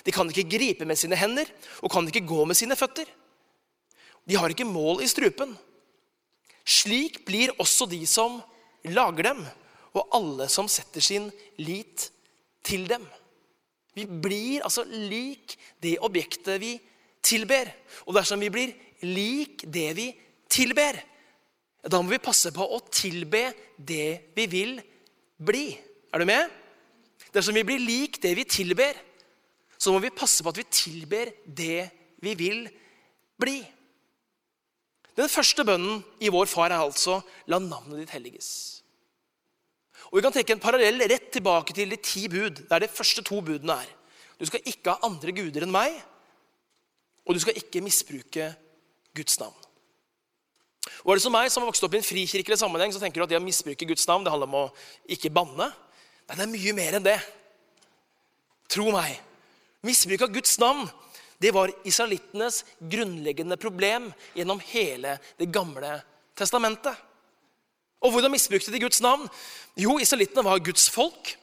De 0.06 0.14
kan 0.14 0.30
ikke 0.30 0.50
gripe 0.50 0.86
med 0.86 0.98
sine 0.98 1.18
hender 1.18 1.50
og 1.82 1.92
kan 1.94 2.08
ikke 2.10 2.26
gå 2.26 2.46
med 2.50 2.58
sine 2.58 2.78
føtter. 2.78 3.10
De 4.26 4.38
har 4.38 4.54
ikke 4.54 4.70
mål 4.70 5.02
i 5.06 5.10
strupen. 5.10 5.54
Slik 6.66 7.24
blir 7.26 7.54
også 7.62 7.88
de 7.90 8.04
som 8.10 8.40
lager 8.86 9.32
dem, 9.32 9.42
og 9.98 10.14
alle 10.16 10.48
som 10.50 10.70
setter 10.72 11.04
sin 11.04 11.28
lit 11.60 12.08
til 12.66 12.86
dem. 12.90 13.04
Vi 13.98 14.06
blir 14.06 14.64
altså 14.64 14.86
lik 14.88 15.58
det 15.84 15.98
objektet 16.06 16.62
vi 16.62 16.76
tilber. 17.26 17.68
Og 18.08 18.16
dersom 18.16 18.40
vi 18.42 18.52
blir 18.54 18.74
lik 19.04 19.66
det 19.66 19.90
vi 19.98 20.08
tilber, 20.52 21.00
da 21.82 22.02
må 22.02 22.12
vi 22.14 22.22
passe 22.22 22.52
på 22.54 22.62
å 22.62 22.80
tilbe 22.94 23.48
det 23.78 24.34
vi 24.38 24.46
vil 24.50 24.76
bli. 25.42 25.72
Er 26.14 26.22
du 26.22 26.28
med? 26.30 26.50
Dersom 27.34 27.56
vi 27.56 27.66
blir 27.66 27.82
lik 27.82 28.20
det 28.22 28.36
vi 28.38 28.46
tilber, 28.46 28.98
så 29.82 29.94
må 29.94 30.02
vi 30.04 30.14
passe 30.14 30.44
på 30.44 30.52
at 30.52 30.60
vi 30.62 30.68
tilber 30.70 31.32
det 31.46 31.88
vi 32.22 32.36
vil 32.38 32.66
bli. 33.42 33.62
Den 35.18 35.32
første 35.32 35.66
bønnen 35.68 36.04
i 36.24 36.30
Vår 36.32 36.48
Far 36.48 36.72
er 36.72 36.80
altså 36.80 37.22
'La 37.48 37.60
navnet 37.60 38.00
ditt 38.00 38.14
helliges'. 38.16 38.82
Og 40.12 40.18
Vi 40.18 40.22
kan 40.22 40.34
trekke 40.34 40.54
en 40.54 40.60
parallell 40.60 41.02
rett 41.08 41.32
tilbake 41.32 41.74
til 41.74 41.90
de 41.90 41.96
ti 41.96 42.28
bud, 42.28 42.68
der 42.70 42.80
de 42.80 42.88
første 42.88 43.24
to 43.24 43.42
budene 43.42 43.74
er. 43.80 43.90
Du 44.40 44.46
skal 44.46 44.60
ikke 44.66 44.92
ha 44.92 45.08
andre 45.08 45.32
guder 45.32 45.64
enn 45.64 45.72
meg, 45.72 45.94
og 47.26 47.36
du 47.36 47.40
skal 47.40 47.56
ikke 47.56 47.84
misbruke 47.86 48.56
Guds 49.18 49.40
navn. 49.42 49.58
Og 51.04 51.12
er 51.14 51.20
det 51.20 51.26
som 51.26 51.34
meg, 51.34 51.50
som 51.52 51.64
har 51.64 51.70
vokst 51.70 51.84
opp 51.86 51.94
i 51.96 52.00
en 52.00 52.06
frikirkelig 52.06 52.58
sammenheng, 52.62 52.94
så 52.94 53.02
tenker 53.02 53.22
du 53.22 53.26
at 53.26 53.34
det 53.34 53.40
å 53.40 53.44
misbruke 53.44 53.88
Guds 53.90 54.08
navn 54.10 54.26
det 54.26 54.34
handler 54.34 54.50
om 54.50 54.60
å 54.64 54.66
ikke 55.14 55.34
banne? 55.34 55.70
Nei, 56.30 56.38
det 56.38 56.46
er 56.46 56.52
mye 56.52 56.74
mer 56.78 56.98
enn 56.98 57.06
det. 57.06 57.18
Tro 58.72 58.88
meg. 58.94 59.18
Misbruk 59.86 60.26
av 60.26 60.34
Guds 60.34 60.58
navn 60.62 60.86
det 61.42 61.50
var 61.56 61.72
israelittenes 61.90 62.62
grunnleggende 62.78 63.58
problem 63.58 64.12
gjennom 64.38 64.60
hele 64.70 65.16
Det 65.40 65.48
gamle 65.50 65.96
testamentet. 66.38 66.94
Og 68.02 68.14
hvordan 68.14 68.34
misbrukte 68.34 68.74
de 68.74 68.82
Guds 68.82 69.02
navn? 69.02 69.28
Jo, 69.78 69.98
israelittene 70.02 70.46
var 70.46 70.62
Guds 70.62 70.88
folk. 70.90 71.34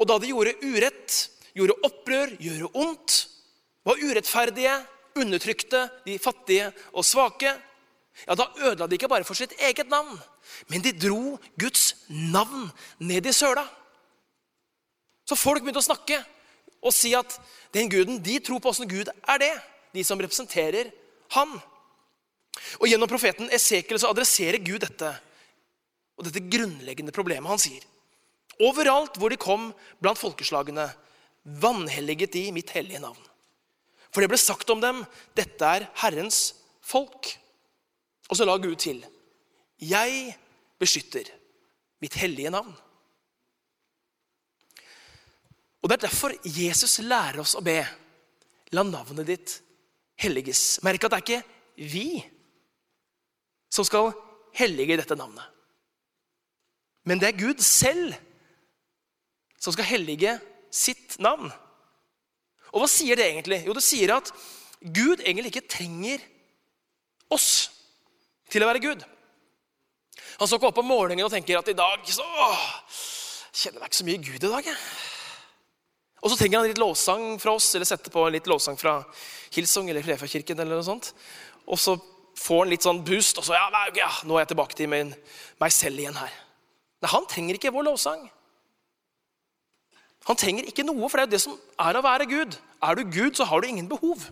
Og 0.00 0.08
da 0.08 0.18
de 0.20 0.32
gjorde 0.32 0.56
urett, 0.64 1.18
gjorde 1.56 1.76
opprør, 1.84 2.32
gjorde 2.40 2.72
ondt, 2.72 3.18
var 3.84 4.00
urettferdige, 4.00 4.74
undertrykte 5.18 5.86
de 6.06 6.18
fattige 6.22 6.70
og 6.92 7.06
svake, 7.06 7.52
ja, 8.26 8.36
da 8.36 8.48
ødela 8.60 8.86
de 8.86 8.98
ikke 8.98 9.10
bare 9.10 9.24
for 9.24 9.38
sitt 9.38 9.54
eget 9.60 9.88
navn, 9.90 10.18
men 10.68 10.84
de 10.84 10.92
dro 10.92 11.38
Guds 11.58 11.94
navn 12.08 12.68
ned 13.00 13.26
i 13.26 13.32
søla. 13.32 13.64
Så 15.28 15.38
folk 15.38 15.62
begynte 15.62 15.80
å 15.80 15.86
snakke 15.86 16.18
og 16.82 16.94
si 16.94 17.12
at 17.14 17.38
den 17.74 17.90
guden 17.90 18.18
de 18.22 18.40
tror 18.42 18.60
på, 18.60 18.72
åssen 18.72 18.90
gud 18.90 19.08
er 19.08 19.38
det? 19.40 19.52
De 19.94 20.02
som 20.04 20.20
representerer 20.20 20.90
han. 21.36 21.54
Og 22.80 22.88
Gjennom 22.88 23.08
profeten 23.08 23.50
Esekiel 23.54 24.00
så 24.00 24.10
adresserer 24.12 24.60
Gud 24.60 24.82
dette 24.82 25.12
og 26.18 26.26
dette 26.26 26.42
grunnleggende 26.52 27.14
problemet. 27.14 27.48
Han 27.48 27.60
sier 27.62 27.86
overalt 28.62 29.16
hvor 29.18 29.32
de 29.32 29.40
kom 29.40 29.70
blant 30.02 30.20
folkeslagene, 30.20 30.84
vanhelliget 31.42 32.34
de 32.36 32.44
mitt 32.54 32.70
hellige 32.74 33.00
navn. 33.02 33.18
For 34.12 34.20
det 34.20 34.28
ble 34.28 34.40
sagt 34.40 34.70
om 34.72 34.80
dem, 34.82 35.00
dette 35.36 35.68
er 35.76 35.88
Herrens 36.02 36.52
folk. 36.84 37.30
Og 38.28 38.36
så 38.36 38.46
la 38.48 38.58
Gud 38.60 38.76
til, 38.80 39.00
jeg 39.82 40.34
beskytter 40.80 41.30
mitt 42.02 42.14
hellige 42.20 42.52
navn. 42.52 42.72
Og 45.82 45.88
Det 45.90 45.96
er 45.96 46.06
derfor 46.06 46.34
Jesus 46.46 47.00
lærer 47.02 47.40
oss 47.42 47.56
å 47.58 47.64
be. 47.64 47.80
La 48.72 48.84
navnet 48.86 49.26
ditt 49.26 49.56
helliges. 50.22 50.78
Merk 50.86 51.02
at 51.04 51.10
det 51.10 51.18
er 51.18 51.24
ikke 51.26 51.90
vi 51.92 52.22
som 53.72 53.84
skal 53.84 54.12
hellige 54.54 54.96
dette 55.00 55.16
navnet. 55.18 55.44
Men 57.04 57.18
det 57.18 57.32
er 57.32 57.40
Gud 57.40 57.62
selv 57.66 58.14
som 59.58 59.74
skal 59.74 59.88
hellige 59.90 60.36
sitt 60.70 61.18
navn. 61.22 61.50
Og 62.72 62.82
hva 62.82 62.88
sier 62.90 63.18
det 63.18 63.28
egentlig? 63.28 63.62
Jo, 63.66 63.76
det 63.76 63.84
sier 63.84 64.14
at 64.16 64.32
Gud 64.82 65.20
egentlig 65.20 65.52
ikke 65.52 65.68
trenger 65.70 66.22
oss 67.32 67.70
til 68.52 68.64
å 68.64 68.68
være 68.68 68.82
Gud. 68.82 69.04
Han 70.40 70.48
står 70.48 70.58
ikke 70.58 70.70
opp 70.72 70.80
om 70.82 70.88
morgenen 70.90 71.26
og 71.26 71.32
tenker 71.32 71.60
at 71.60 71.70
i 71.70 71.76
dag 71.76 72.04
så 72.08 72.24
åh, 72.24 72.62
kjenner 73.52 73.84
jeg 73.84 73.92
ikke 73.92 74.00
så 74.00 74.08
mye 74.08 74.22
Gud 74.24 74.38
i 74.38 74.50
dag. 74.50 74.70
Jeg. 74.72 74.78
Og 76.22 76.30
så 76.30 76.38
trenger 76.38 76.60
han 76.60 76.70
litt 76.70 76.80
lovsang 76.80 77.36
fra 77.42 77.56
oss, 77.58 77.72
eller 77.76 77.88
sette 77.88 78.12
på 78.14 78.24
litt 78.30 78.48
lovsang 78.50 78.78
fra 78.78 79.00
Hilsung 79.54 79.90
eller 79.90 80.04
Frefakirken. 80.06 80.58
eller 80.58 80.78
noe 80.78 80.86
sånt. 80.86 81.12
Og 81.66 81.78
så 81.78 81.96
får 82.38 82.62
han 82.62 82.70
litt 82.72 82.86
sånn 82.86 83.02
boost, 83.04 83.38
og 83.38 83.46
så 83.46 83.58
ja, 83.58 83.66
ja, 83.98 84.10
nå 84.24 84.36
er 84.36 84.44
jeg 84.44 84.52
tilbake 84.54 84.78
til 84.78 84.90
min, 84.90 85.10
meg 85.60 85.74
selv 85.74 86.00
igjen 86.00 86.16
her. 86.16 86.32
Nei, 87.02 87.10
Han 87.10 87.26
trenger 87.28 87.58
ikke 87.58 87.74
vår 87.74 87.90
lovsang. 87.90 88.22
Han 90.28 90.38
trenger 90.38 90.68
ikke 90.70 90.84
noe, 90.86 91.08
for 91.10 91.18
det 91.18 91.24
er 91.24 91.30
jo 91.30 91.34
det 91.34 91.42
som 91.42 91.56
er 91.82 91.98
å 91.98 92.04
være 92.04 92.28
Gud. 92.30 92.56
Er 92.82 92.98
du 92.98 93.02
Gud, 93.10 93.34
så 93.38 93.46
har 93.48 93.62
du 93.62 93.68
ingen 93.68 93.88
behov. 93.90 94.28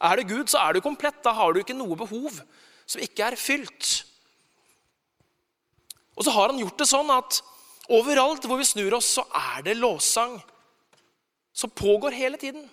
Er 0.00 0.20
du 0.20 0.28
Gud, 0.28 0.48
så 0.52 0.62
er 0.62 0.74
du 0.74 0.84
komplett. 0.84 1.20
Da 1.24 1.34
har 1.36 1.52
du 1.52 1.60
ikke 1.60 1.76
noe 1.76 1.96
behov 1.98 2.40
som 2.86 3.02
ikke 3.04 3.26
er 3.30 3.36
fylt. 3.40 4.04
Og 6.14 6.24
så 6.26 6.32
har 6.34 6.52
han 6.52 6.60
gjort 6.60 6.78
det 6.80 6.88
sånn 6.88 7.10
at 7.12 7.40
overalt 7.92 8.46
hvor 8.48 8.60
vi 8.60 8.68
snur 8.68 8.96
oss, 8.96 9.16
så 9.18 9.26
er 9.28 9.64
det 9.66 9.76
lovsang 9.76 10.38
som 11.54 11.70
pågår 11.70 12.16
hele 12.16 12.40
tiden. 12.40 12.64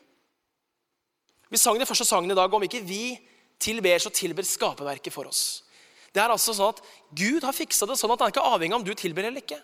Vi 1.52 1.60
sang 1.60 1.78
den 1.80 1.90
første 1.90 2.08
sangen 2.08 2.32
i 2.32 2.38
dag 2.38 2.54
om 2.54 2.64
ikke 2.64 2.84
vi 2.86 3.18
tilber, 3.62 4.00
så 4.00 4.12
tilber 4.14 4.48
skaperverket 4.48 5.14
for 5.14 5.28
oss. 5.30 5.64
Det 6.12 6.22
er 6.22 6.32
altså 6.32 6.56
sånn 6.56 6.74
at 6.74 6.82
Gud 7.16 7.44
har 7.44 7.56
fiksa 7.56 7.88
det 7.88 7.98
sånn 8.00 8.14
at 8.14 8.24
han 8.24 8.30
er 8.30 8.34
ikke 8.34 8.48
avhengig 8.56 8.76
av 8.76 8.82
om 8.82 8.88
du 8.88 8.94
tilber 8.98 9.28
eller 9.28 9.44
ikke. 9.44 9.60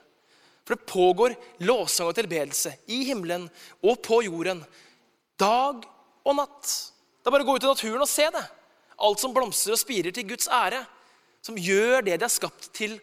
For 0.67 0.75
det 0.75 0.89
pågår 0.91 1.35
lovsang 1.63 2.09
og 2.09 2.17
tilbedelse 2.17 2.73
i 2.91 3.05
himmelen 3.07 3.45
og 3.79 4.01
på 4.03 4.19
jorden 4.25 4.59
dag 5.39 5.85
og 6.27 6.35
natt. 6.35 6.71
Det 7.23 7.29
er 7.29 7.35
bare 7.35 7.45
å 7.45 7.47
gå 7.47 7.55
ut 7.55 7.63
i 7.63 7.71
naturen 7.71 8.03
og 8.03 8.11
se 8.11 8.27
det. 8.35 8.43
Alt 8.99 9.21
som 9.23 9.31
blomstrer 9.31 9.77
og 9.77 9.79
spirer 9.79 10.11
til 10.11 10.27
Guds 10.27 10.49
ære. 10.51 10.81
Som 11.45 11.55
gjør 11.55 12.01
det 12.03 12.17
de 12.17 12.27
er 12.27 12.33
skapt 12.33 12.67
til 12.75 12.97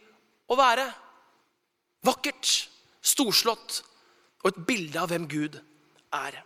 å 0.50 0.58
være. 0.60 0.84
Vakkert, 2.04 2.50
storslått 3.00 3.80
og 4.44 4.50
et 4.50 4.64
bilde 4.68 5.00
av 5.00 5.08
hvem 5.08 5.24
Gud 5.30 5.56
er. 6.12 6.42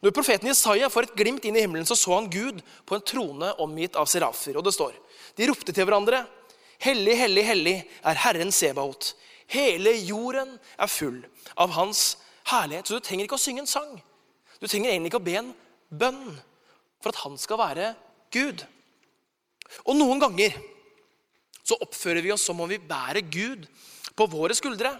Når 0.00 0.14
profeten 0.14 0.48
Jesaja 0.52 0.86
får 0.92 1.08
et 1.08 1.16
glimt 1.18 1.44
inn 1.48 1.58
i 1.58 1.64
himmelen, 1.64 1.88
så 1.88 1.96
så 1.98 2.14
han 2.14 2.30
Gud 2.30 2.60
på 2.86 2.94
en 2.94 3.02
trone 3.04 3.50
omgitt 3.60 3.98
av 3.98 4.06
serafer. 4.08 4.54
Og 4.54 4.64
det 4.64 4.76
står 4.76 4.94
De 5.36 5.48
ropte 5.50 5.74
til 5.74 5.86
hverandre. 5.88 6.22
Hellig, 6.80 7.16
hellig, 7.18 7.42
hellig 7.44 7.74
er 8.06 8.22
Herren 8.22 8.54
Sebaot. 8.54 9.10
Hele 9.50 9.92
jorden 9.98 10.54
er 10.78 10.90
full 10.90 11.20
av 11.58 11.72
hans 11.74 12.18
herlighet. 12.50 12.86
Så 12.86 12.98
du 12.98 13.04
trenger 13.04 13.26
ikke 13.26 13.38
å 13.38 13.42
synge 13.42 13.64
en 13.64 13.70
sang. 13.70 13.96
Du 14.60 14.68
trenger 14.68 14.92
egentlig 14.92 15.10
ikke 15.10 15.22
å 15.22 15.26
be 15.26 15.38
en 15.40 15.52
bønn 15.90 16.24
for 17.00 17.10
at 17.10 17.22
han 17.24 17.38
skal 17.40 17.58
være 17.60 17.92
Gud. 18.34 18.62
Og 19.86 19.96
noen 19.96 20.20
ganger 20.22 20.54
så 21.64 21.78
oppfører 21.82 22.22
vi 22.24 22.32
oss 22.34 22.44
som 22.46 22.60
om 22.62 22.70
vi 22.70 22.80
bærer 22.82 23.22
Gud 23.26 23.66
på 24.18 24.26
våre 24.30 24.56
skuldre. 24.58 24.92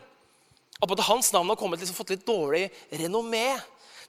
At 0.80 1.02
hans 1.06 1.28
navn 1.34 1.50
har 1.52 1.58
kommet, 1.60 1.82
liksom, 1.82 1.98
fått 1.98 2.14
litt 2.14 2.26
dårlig 2.26 2.68
renommé. 3.02 3.58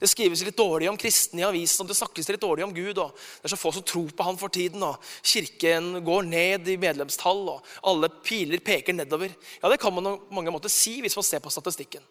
Det 0.01 0.09
skrives 0.09 0.41
litt 0.41 0.57
dårlig 0.57 0.87
om 0.89 0.97
kristne 0.97 1.43
i 1.43 1.45
avisen, 1.45 1.85
det 1.85 1.93
snakkes 1.93 2.31
litt 2.31 2.41
dårlig 2.41 2.63
om 2.65 2.73
Gud. 2.73 2.97
og 2.97 3.13
Det 3.13 3.45
er 3.45 3.53
så 3.53 3.59
få 3.59 3.69
som 3.75 3.83
tror 3.85 4.09
på 4.09 4.25
han 4.25 4.39
for 4.39 4.49
tiden. 4.49 4.81
og 4.81 4.97
Kirken 5.21 5.99
går 6.03 6.25
ned 6.25 6.71
i 6.73 6.77
medlemstall, 6.81 7.43
og 7.53 7.67
alle 7.85 8.09
piler 8.25 8.63
peker 8.65 8.97
nedover. 8.97 9.29
Ja, 9.61 9.69
Det 9.69 9.79
kan 9.79 9.93
man 9.93 10.17
på 10.17 10.33
mange 10.33 10.49
måter 10.49 10.73
si 10.73 11.01
hvis 11.01 11.15
man 11.15 11.23
ser 11.23 11.39
på 11.39 11.53
statistikken. 11.53 12.01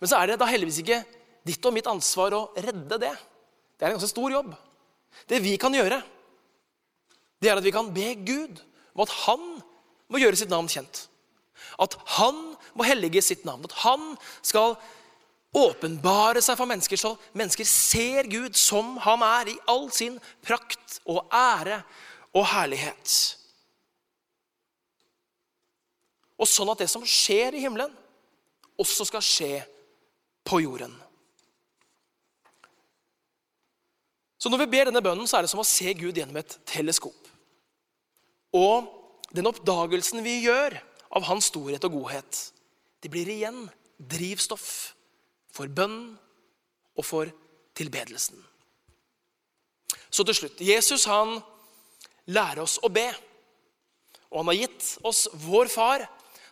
Men 0.00 0.08
så 0.08 0.18
er 0.18 0.26
det 0.26 0.40
da 0.40 0.50
heldigvis 0.50 0.82
ikke 0.82 1.04
ditt 1.46 1.64
og 1.64 1.76
mitt 1.76 1.86
ansvar 1.86 2.34
å 2.34 2.48
redde 2.56 2.98
det. 2.98 3.14
Det 3.78 3.86
er 3.86 3.92
en 3.92 3.98
ganske 3.98 4.10
stor 4.10 4.30
jobb. 4.32 4.50
Det 5.28 5.38
vi 5.42 5.56
kan 5.56 5.72
gjøre, 5.72 6.02
det 7.40 7.50
er 7.50 7.56
at 7.56 7.64
vi 7.64 7.72
kan 7.72 7.94
be 7.94 8.14
Gud 8.26 8.58
om 8.94 9.04
at 9.06 9.14
han 9.24 9.46
må 10.10 10.18
gjøre 10.18 10.36
sitt 10.36 10.50
navn 10.50 10.68
kjent. 10.68 11.06
At 11.78 11.94
han 12.18 12.56
må 12.74 12.86
hellige 12.86 13.22
sitt 13.22 13.46
navn. 13.46 13.64
At 13.64 13.78
han 13.84 14.16
skal 14.42 14.74
åpenbare 15.56 16.42
seg 16.44 16.58
for 16.58 16.68
mennesker, 16.70 16.98
så 17.00 17.16
mennesker 17.34 17.66
ser 17.66 18.28
Gud 18.30 18.56
som 18.58 18.96
han 19.02 19.22
er, 19.26 19.50
i 19.50 19.58
all 19.70 19.88
sin 19.94 20.18
prakt 20.46 21.00
og 21.10 21.24
ære 21.34 21.80
og 22.36 22.46
herlighet. 22.52 23.16
Og 26.40 26.48
sånn 26.48 26.70
at 26.72 26.80
det 26.80 26.88
som 26.88 27.04
skjer 27.04 27.56
i 27.56 27.64
himmelen, 27.64 27.92
også 28.80 29.04
skal 29.08 29.24
skje 29.24 29.54
på 30.46 30.62
jorden. 30.62 30.94
Så 34.40 34.48
når 34.48 34.62
vi 34.62 34.70
ber 34.72 34.88
denne 34.88 35.02
bønnen, 35.04 35.28
så 35.28 35.36
er 35.36 35.44
det 35.44 35.50
som 35.52 35.60
å 35.60 35.68
se 35.68 35.92
Gud 35.98 36.16
gjennom 36.16 36.38
et 36.40 36.54
teleskop. 36.64 37.28
Og 38.56 38.88
den 39.36 39.50
oppdagelsen 39.50 40.24
vi 40.24 40.38
gjør 40.46 40.78
av 41.12 41.26
hans 41.28 41.50
storhet 41.50 41.84
og 41.84 41.98
godhet, 41.98 42.40
det 43.04 43.10
blir 43.12 43.28
igjen 43.28 43.66
drivstoff 44.00 44.94
for 45.54 45.70
bønn 45.72 46.14
og 46.96 47.06
for 47.06 47.30
tilbedelsen. 47.76 48.38
Så 50.10 50.26
til 50.26 50.36
slutt 50.36 50.62
Jesus 50.62 51.06
han 51.10 51.38
lærer 52.30 52.62
oss 52.64 52.78
å 52.82 52.90
be. 52.92 53.06
Og 54.30 54.42
han 54.42 54.50
har 54.52 54.60
gitt 54.64 54.96
oss 55.06 55.26
vår 55.46 55.70
far 55.70 56.04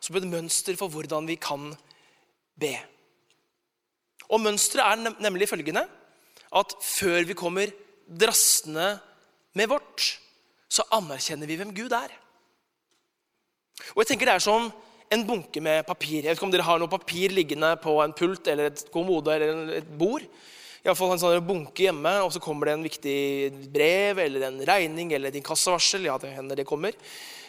som 0.02 0.16
et 0.18 0.28
mønster 0.30 0.78
for 0.78 0.90
hvordan 0.92 1.26
vi 1.28 1.38
kan 1.42 1.70
be. 2.58 2.74
Og 4.28 4.42
Mønsteret 4.42 4.84
er 4.84 5.22
nemlig 5.22 5.48
følgende 5.50 5.86
at 6.58 6.74
før 6.84 7.26
vi 7.28 7.36
kommer 7.38 7.72
drassende 8.08 8.96
med 9.58 9.68
vårt, 9.70 10.18
så 10.68 10.84
anerkjenner 10.94 11.48
vi 11.48 11.56
hvem 11.60 11.74
Gud 11.76 11.92
er. 11.96 12.12
Og 13.94 14.02
jeg 14.02 14.12
tenker 14.12 14.26
Det 14.26 14.34
er 14.34 14.44
som 14.44 14.68
en 15.14 15.24
bunke 15.26 15.62
med 15.64 15.86
papir. 15.88 16.20
Jeg 16.20 16.30
vet 16.30 16.38
ikke 16.38 16.46
om 16.48 16.52
dere 16.52 16.66
har 16.66 16.80
noe 16.80 16.92
papir 16.92 17.32
liggende 17.34 17.70
på 17.82 17.96
en 18.02 18.14
pult 18.16 18.48
eller 18.50 18.70
et 18.70 18.84
kommode 18.94 19.34
eller 19.34 19.74
et 19.80 19.90
bord. 20.00 20.24
I 20.78 20.94
fall 20.96 21.12
en 21.12 21.20
sånn 21.20 21.44
bunke 21.44 21.88
hjemme, 21.88 22.12
og 22.24 22.30
så 22.32 22.40
kommer 22.40 22.68
det 22.68 22.76
en 22.76 22.84
viktig 22.86 23.18
brev 23.74 24.20
eller 24.22 24.46
en 24.46 24.60
regning 24.64 25.10
eller 25.12 25.32
et 25.32 25.40
inkassovarsel. 25.40 26.06
Ja, 26.08 26.16
det 26.22 26.30
hender 26.36 26.60
det 26.60 26.68
kommer. 26.68 26.96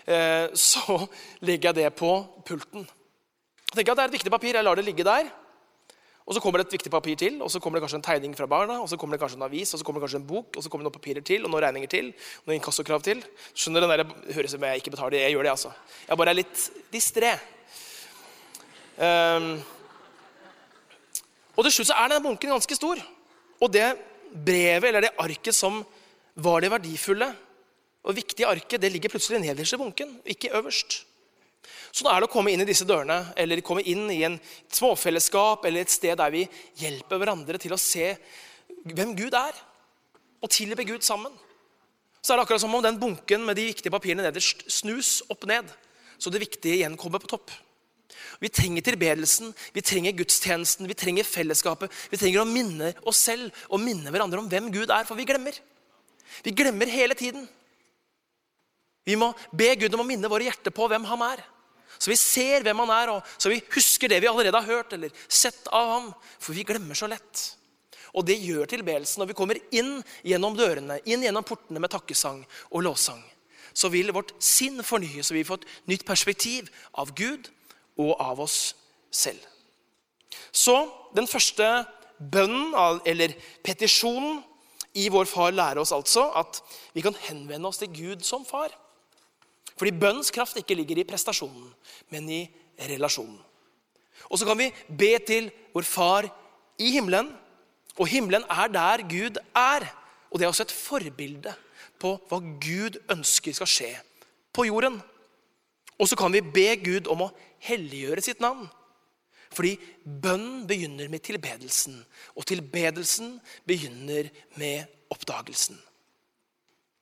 Eh, 0.09 0.47
så 0.57 1.03
legger 1.47 1.69
jeg 1.69 1.83
det 1.83 1.91
på 1.99 2.13
pulten. 2.47 2.87
Jeg 3.69 3.77
tenker 3.77 3.93
at 3.93 3.99
Det 3.99 4.03
er 4.03 4.11
et 4.11 4.17
viktig 4.17 4.33
papir. 4.33 4.57
Jeg 4.57 4.65
lar 4.65 4.79
det 4.79 4.87
ligge 4.87 5.05
der. 5.07 5.29
Og 6.29 6.35
Så 6.35 6.41
kommer 6.43 6.61
det 6.61 6.67
et 6.67 6.73
viktig 6.77 6.91
papir 6.93 7.15
til, 7.17 7.39
og 7.41 7.49
så 7.49 7.57
kommer 7.57 7.79
det 7.79 7.87
kanskje 7.87 7.97
en 7.97 8.05
tegning 8.05 8.35
fra 8.37 8.45
barna, 8.45 8.75
og 8.83 8.89
så 8.89 8.97
kommer 9.01 9.17
det 9.17 9.21
kanskje 9.23 9.39
en 9.39 9.47
avis, 9.47 9.73
og 9.73 9.79
så 9.79 9.85
kommer 9.85 9.97
det 9.97 10.05
kanskje 10.05 10.19
en 10.19 10.27
bok, 10.27 10.57
og 10.57 10.61
så 10.61 10.69
kommer 10.69 10.83
det 10.83 10.91
noen 10.91 10.99
papirer 10.99 11.25
til, 11.25 11.41
og 11.41 11.49
noen 11.49 11.63
regninger 11.63 11.89
til, 11.89 12.11
og 12.13 12.51
noen 12.51 12.59
inkassokrav 12.59 13.01
til. 13.01 13.23
Skjønner 13.57 13.81
den 13.81 13.89
der, 13.89 14.03
Det 14.03 14.35
høres 14.35 14.53
ut 14.53 14.59
som 14.59 14.67
jeg 14.67 14.77
ikke 14.77 14.93
betaler. 14.93 15.17
Jeg 15.17 15.33
gjør 15.33 15.43
det, 15.43 15.49
altså. 15.49 15.71
Jeg 16.07 16.17
bare 16.21 16.29
er 16.29 16.37
litt 16.37 16.69
distré. 16.93 17.33
Um, 18.99 19.49
og 21.57 21.65
til 21.65 21.71
slutt 21.71 21.89
så 21.89 21.97
er 21.97 22.13
denne 22.13 22.23
bunken 22.29 22.53
ganske 22.53 22.77
stor. 22.77 23.01
Og 23.59 23.73
det 23.73 23.89
brevet, 24.29 24.85
eller 24.85 25.01
det 25.01 25.15
arket 25.17 25.55
som 25.55 25.81
var 26.35 26.61
det 26.61 26.69
verdifulle 26.69 27.33
og 28.05 28.15
viktige 28.15 28.47
arket, 28.47 28.81
det 28.81 28.91
ligger 28.91 29.09
plutselig 29.09 29.41
nederst 29.41 29.73
i 29.73 29.81
bunken, 29.81 30.19
ikke 30.29 30.53
øverst. 30.53 31.08
Så 31.91 32.05
da 32.05 32.13
er 32.13 32.21
det 32.21 32.29
å 32.29 32.31
komme 32.31 32.53
inn 32.53 32.63
i 32.63 32.67
disse 32.67 32.87
dørene, 32.87 33.33
eller 33.39 33.63
komme 33.65 33.83
inn 33.87 34.05
i 34.13 34.21
en 34.27 34.37
småfellesskap 34.73 35.65
eller 35.67 35.83
et 35.83 35.93
sted 35.93 36.15
der 36.19 36.33
vi 36.33 36.45
hjelper 36.79 37.19
hverandre 37.19 37.59
til 37.61 37.73
å 37.75 37.81
se 37.81 38.13
hvem 38.85 39.15
Gud 39.17 39.35
er, 39.35 39.55
og 40.39 40.51
tilbe 40.53 40.85
Gud 40.87 41.03
sammen. 41.03 41.33
Så 42.21 42.33
er 42.33 42.39
det 42.39 42.45
akkurat 42.45 42.63
som 42.63 42.75
om 42.75 42.83
den 42.83 42.99
bunken 42.99 43.45
med 43.47 43.57
de 43.59 43.69
viktige 43.71 43.93
papirene 43.93 44.25
nederst 44.25 44.65
snus 44.71 45.19
opp 45.31 45.47
ned, 45.49 45.67
så 46.19 46.31
det 46.31 46.43
viktige 46.43 46.79
igjen 46.79 46.97
kommer 46.99 47.21
på 47.23 47.31
topp. 47.31 47.51
Vi 48.39 48.49
trenger 48.51 48.83
tilbedelsen, 48.83 49.51
vi 49.75 49.83
trenger 49.83 50.15
gudstjenesten, 50.15 50.87
vi 50.87 50.95
trenger 50.95 51.27
fellesskapet. 51.27 51.91
Vi 52.11 52.19
trenger 52.19 52.43
å 52.43 52.47
minne 52.47 52.93
oss 53.07 53.19
selv 53.27 53.55
og 53.67 53.81
minne 53.83 54.11
hverandre 54.13 54.39
om 54.39 54.47
hvem 54.51 54.69
Gud 54.71 54.91
er, 54.91 55.07
for 55.07 55.19
vi 55.19 55.27
glemmer. 55.27 55.55
Vi 56.45 56.53
glemmer 56.55 56.91
hele 56.91 57.17
tiden. 57.19 57.47
Vi 59.09 59.17
må 59.17 59.31
be 59.55 59.71
Gud 59.81 59.95
om 59.97 60.03
å 60.03 60.07
minne 60.07 60.29
våre 60.29 60.45
hjerter 60.45 60.73
på 60.75 60.85
hvem 60.89 61.07
han 61.09 61.23
er. 61.31 61.41
Så 61.99 62.11
vi 62.11 62.17
ser 62.19 62.63
hvem 62.63 62.79
han 62.85 62.91
er, 62.95 63.11
og 63.11 63.31
så 63.41 63.49
vi 63.51 63.59
husker 63.73 64.11
det 64.11 64.21
vi 64.23 64.29
allerede 64.29 64.59
har 64.61 64.77
hørt 64.77 64.93
eller 64.95 65.13
sett 65.25 65.65
av 65.75 65.95
ham. 65.95 66.11
For 66.37 66.55
vi 66.55 66.65
glemmer 66.67 66.97
så 66.97 67.09
lett. 67.09 67.41
Og 68.13 68.25
det 68.25 68.39
gjør 68.41 68.69
tilbedelsen 68.69 69.21
når 69.21 69.31
vi 69.31 69.37
kommer 69.37 69.59
inn 69.75 69.99
gjennom 70.25 70.55
dørene, 70.57 70.99
inn 71.09 71.25
gjennom 71.25 71.45
portene 71.45 71.81
med 71.81 71.91
takkesang 71.93 72.41
og 72.69 72.85
lovsang. 72.85 73.21
Så 73.73 73.91
vil 73.93 74.13
vårt 74.13 74.31
sinn 74.43 74.81
fornyes, 74.85 75.29
så 75.29 75.35
vi 75.35 75.45
får 75.45 75.61
et 75.61 75.89
nytt 75.91 76.05
perspektiv 76.07 76.69
av 76.97 77.11
Gud 77.17 77.49
og 77.99 78.15
av 78.21 78.41
oss 78.45 78.59
selv. 79.13 79.41
Så 80.53 80.75
den 81.17 81.29
første 81.29 81.65
bønnen, 82.19 82.73
eller 83.05 83.33
petisjonen, 83.65 84.43
i 84.97 85.05
vår 85.13 85.27
far 85.29 85.53
lærer 85.53 85.77
oss 85.83 85.91
altså 85.93 86.23
at 86.39 86.57
vi 86.95 87.03
kan 87.05 87.13
henvende 87.27 87.69
oss 87.69 87.77
til 87.77 87.91
Gud 87.93 88.23
som 88.25 88.41
far. 88.45 88.73
Fordi 89.79 89.95
bønns 89.95 90.31
kraft 90.35 90.57
ikke 90.59 90.75
ligger 90.75 90.99
i 90.99 91.07
prestasjonen, 91.07 91.69
men 92.11 92.27
i 92.29 92.41
relasjonen. 92.89 93.39
Og 94.27 94.39
så 94.39 94.45
kan 94.45 94.59
vi 94.59 94.67
be 94.99 95.13
til 95.23 95.47
vår 95.73 95.87
Far 95.87 96.27
i 96.79 96.91
himmelen. 96.91 97.31
Og 97.95 98.07
himmelen 98.11 98.43
er 98.51 98.67
der 98.67 99.05
Gud 99.07 99.39
er. 99.55 99.87
Og 100.29 100.39
det 100.39 100.45
er 100.45 100.51
også 100.51 100.67
et 100.67 100.75
forbilde 100.75 101.53
på 101.99 102.17
hva 102.29 102.39
Gud 102.39 102.99
ønsker 103.11 103.55
skal 103.55 103.71
skje 103.71 103.93
på 104.53 104.67
jorden. 104.67 104.99
Og 105.99 106.07
så 106.07 106.15
kan 106.19 106.31
vi 106.33 106.43
be 106.43 106.67
Gud 106.83 107.07
om 107.11 107.25
å 107.25 107.31
helliggjøre 107.63 108.23
sitt 108.23 108.43
navn. 108.43 108.67
Fordi 109.49 109.73
bønnen 110.03 110.67
begynner 110.69 111.09
med 111.09 111.23
tilbedelsen, 111.25 111.95
og 112.37 112.45
tilbedelsen 112.45 113.39
begynner 113.67 114.29
med 114.61 114.85
oppdagelsen. 115.09 115.79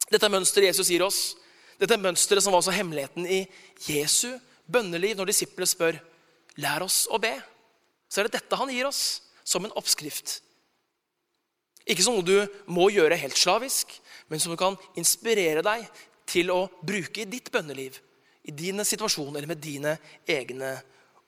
Dette 0.07 0.23
er 0.23 0.31
mønsteret 0.31 0.71
Jesus 0.71 0.87
gir 0.87 1.03
oss. 1.03 1.35
Dette 1.77 1.99
mønsteret 2.01 2.43
som 2.43 2.53
var 2.53 2.63
også 2.63 2.75
hemmeligheten 2.75 3.27
i 3.29 3.43
Jesu 3.87 4.31
bønneliv 4.67 5.17
når 5.17 5.31
disiplene 5.31 5.69
spør 5.69 5.99
lær 6.61 6.85
oss 6.85 7.05
å 7.13 7.19
be. 7.21 7.33
Så 8.09 8.21
er 8.21 8.27
det 8.27 8.39
dette 8.39 8.59
han 8.59 8.71
gir 8.73 8.89
oss 8.89 9.03
som 9.47 9.65
en 9.65 9.75
oppskrift. 9.79 10.39
Ikke 11.87 12.03
som 12.03 12.17
noe 12.17 12.25
du 12.25 12.63
må 12.73 12.89
gjøre 12.91 13.19
helt 13.19 13.37
slavisk, 13.39 13.93
men 14.27 14.41
som 14.43 14.51
du 14.51 14.59
kan 14.59 14.75
inspirere 14.99 15.63
deg 15.63 15.85
til 16.27 16.51
å 16.51 16.65
bruke 16.83 17.23
i 17.23 17.29
ditt 17.29 17.51
bønneliv, 17.53 18.01
i 18.47 18.51
dine 18.55 18.83
situasjoner 18.87 19.39
eller 19.39 19.53
med 19.53 19.63
dine 19.63 19.95
egne 20.27 20.73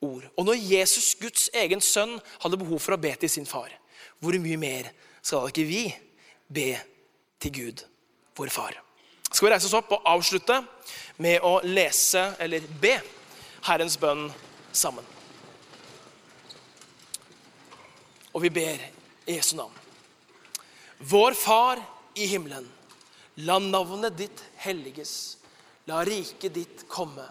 ord. 0.04 0.26
Og 0.36 0.48
når 0.48 0.60
Jesus, 0.60 1.14
Guds 1.20 1.48
egen 1.56 1.84
sønn, 1.84 2.18
hadde 2.44 2.60
behov 2.60 2.82
for 2.84 2.96
å 2.96 3.02
be 3.02 3.14
til 3.20 3.32
sin 3.32 3.48
far, 3.48 3.72
hvor 4.20 4.36
mye 4.40 4.60
mer 4.60 4.92
skal 5.22 5.46
da 5.46 5.54
ikke 5.54 5.68
vi 5.68 5.86
be 6.52 6.70
til 7.40 7.56
Gud, 7.56 7.88
vår 8.36 8.52
far? 8.52 8.80
Skal 9.30 9.48
vi 9.48 9.54
reise 9.54 9.70
oss 9.70 9.78
opp 9.78 9.92
og 9.94 10.08
avslutte 10.10 10.58
med 11.22 11.44
å 11.46 11.60
lese 11.66 12.32
eller 12.42 12.66
be 12.82 12.96
Herrens 13.68 13.98
bønn 14.02 14.28
sammen? 14.72 15.06
Og 18.34 18.42
vi 18.46 18.52
ber 18.54 18.82
i 19.30 19.38
Jesu 19.38 19.56
navn. 19.58 19.76
Vår 21.00 21.38
Far 21.38 21.82
i 22.16 22.26
himmelen. 22.30 22.68
La 23.46 23.60
navnet 23.60 24.18
ditt 24.18 24.42
helliges. 24.66 25.38
La 25.88 26.04
riket 26.06 26.54
ditt 26.54 26.88
komme. 26.92 27.26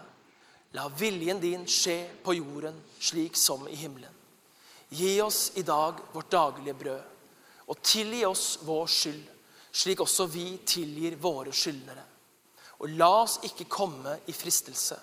La 0.73 0.87
viljen 0.89 1.39
din 1.41 1.65
skje 1.69 2.01
på 2.23 2.33
jorden 2.37 2.77
slik 2.99 3.37
som 3.37 3.67
i 3.67 3.75
himmelen. 3.77 4.13
Gi 4.89 5.19
oss 5.21 5.51
i 5.55 5.63
dag 5.65 5.99
vårt 6.13 6.31
daglige 6.31 6.73
brød, 6.73 7.01
og 7.69 7.81
tilgi 7.85 8.23
oss 8.25 8.45
vår 8.65 8.87
skyld, 8.89 9.25
slik 9.79 10.01
også 10.03 10.27
vi 10.31 10.57
tilgir 10.67 11.15
våre 11.21 11.53
skyldnere. 11.55 12.03
Og 12.79 12.95
la 12.99 13.09
oss 13.23 13.39
ikke 13.47 13.67
komme 13.71 14.17
i 14.27 14.35
fristelse, 14.35 14.97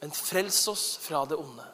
men 0.00 0.14
frels 0.14 0.60
oss 0.70 0.86
fra 1.02 1.24
det 1.30 1.38
onde. 1.38 1.66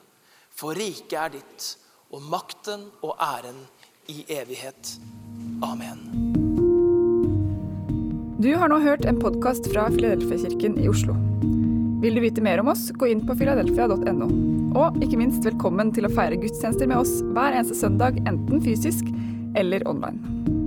For 0.52 0.76
riket 0.76 1.16
er 1.18 1.32
ditt, 1.38 1.68
og 2.12 2.24
makten 2.28 2.86
og 3.00 3.16
æren 3.20 3.64
i 4.12 4.24
evighet. 4.28 4.96
Amen. 5.64 6.04
Du 8.42 8.50
har 8.58 8.68
nå 8.68 8.80
hørt 8.82 9.06
en 9.06 9.20
podkast 9.22 9.68
fra 9.72 9.86
Filadelfia-kirken 9.92 10.76
i 10.82 10.88
Oslo. 10.90 11.14
Vil 12.02 12.18
du 12.18 12.24
vite 12.24 12.42
mer 12.42 12.60
om 12.60 12.72
oss, 12.72 12.88
gå 12.98 13.12
inn 13.12 13.22
på 13.24 13.36
filadelfia.no. 13.38 14.28
Og 14.72 14.98
ikke 15.04 15.20
minst 15.20 15.44
velkommen 15.46 15.92
til 15.94 16.08
å 16.08 16.12
feire 16.12 16.40
gudstjenester 16.40 16.90
med 16.90 17.04
oss 17.04 17.20
hver 17.32 17.54
eneste 17.54 17.78
søndag, 17.78 18.18
enten 18.26 18.64
fysisk 18.64 19.08
eller 19.60 19.86
online. 19.88 20.61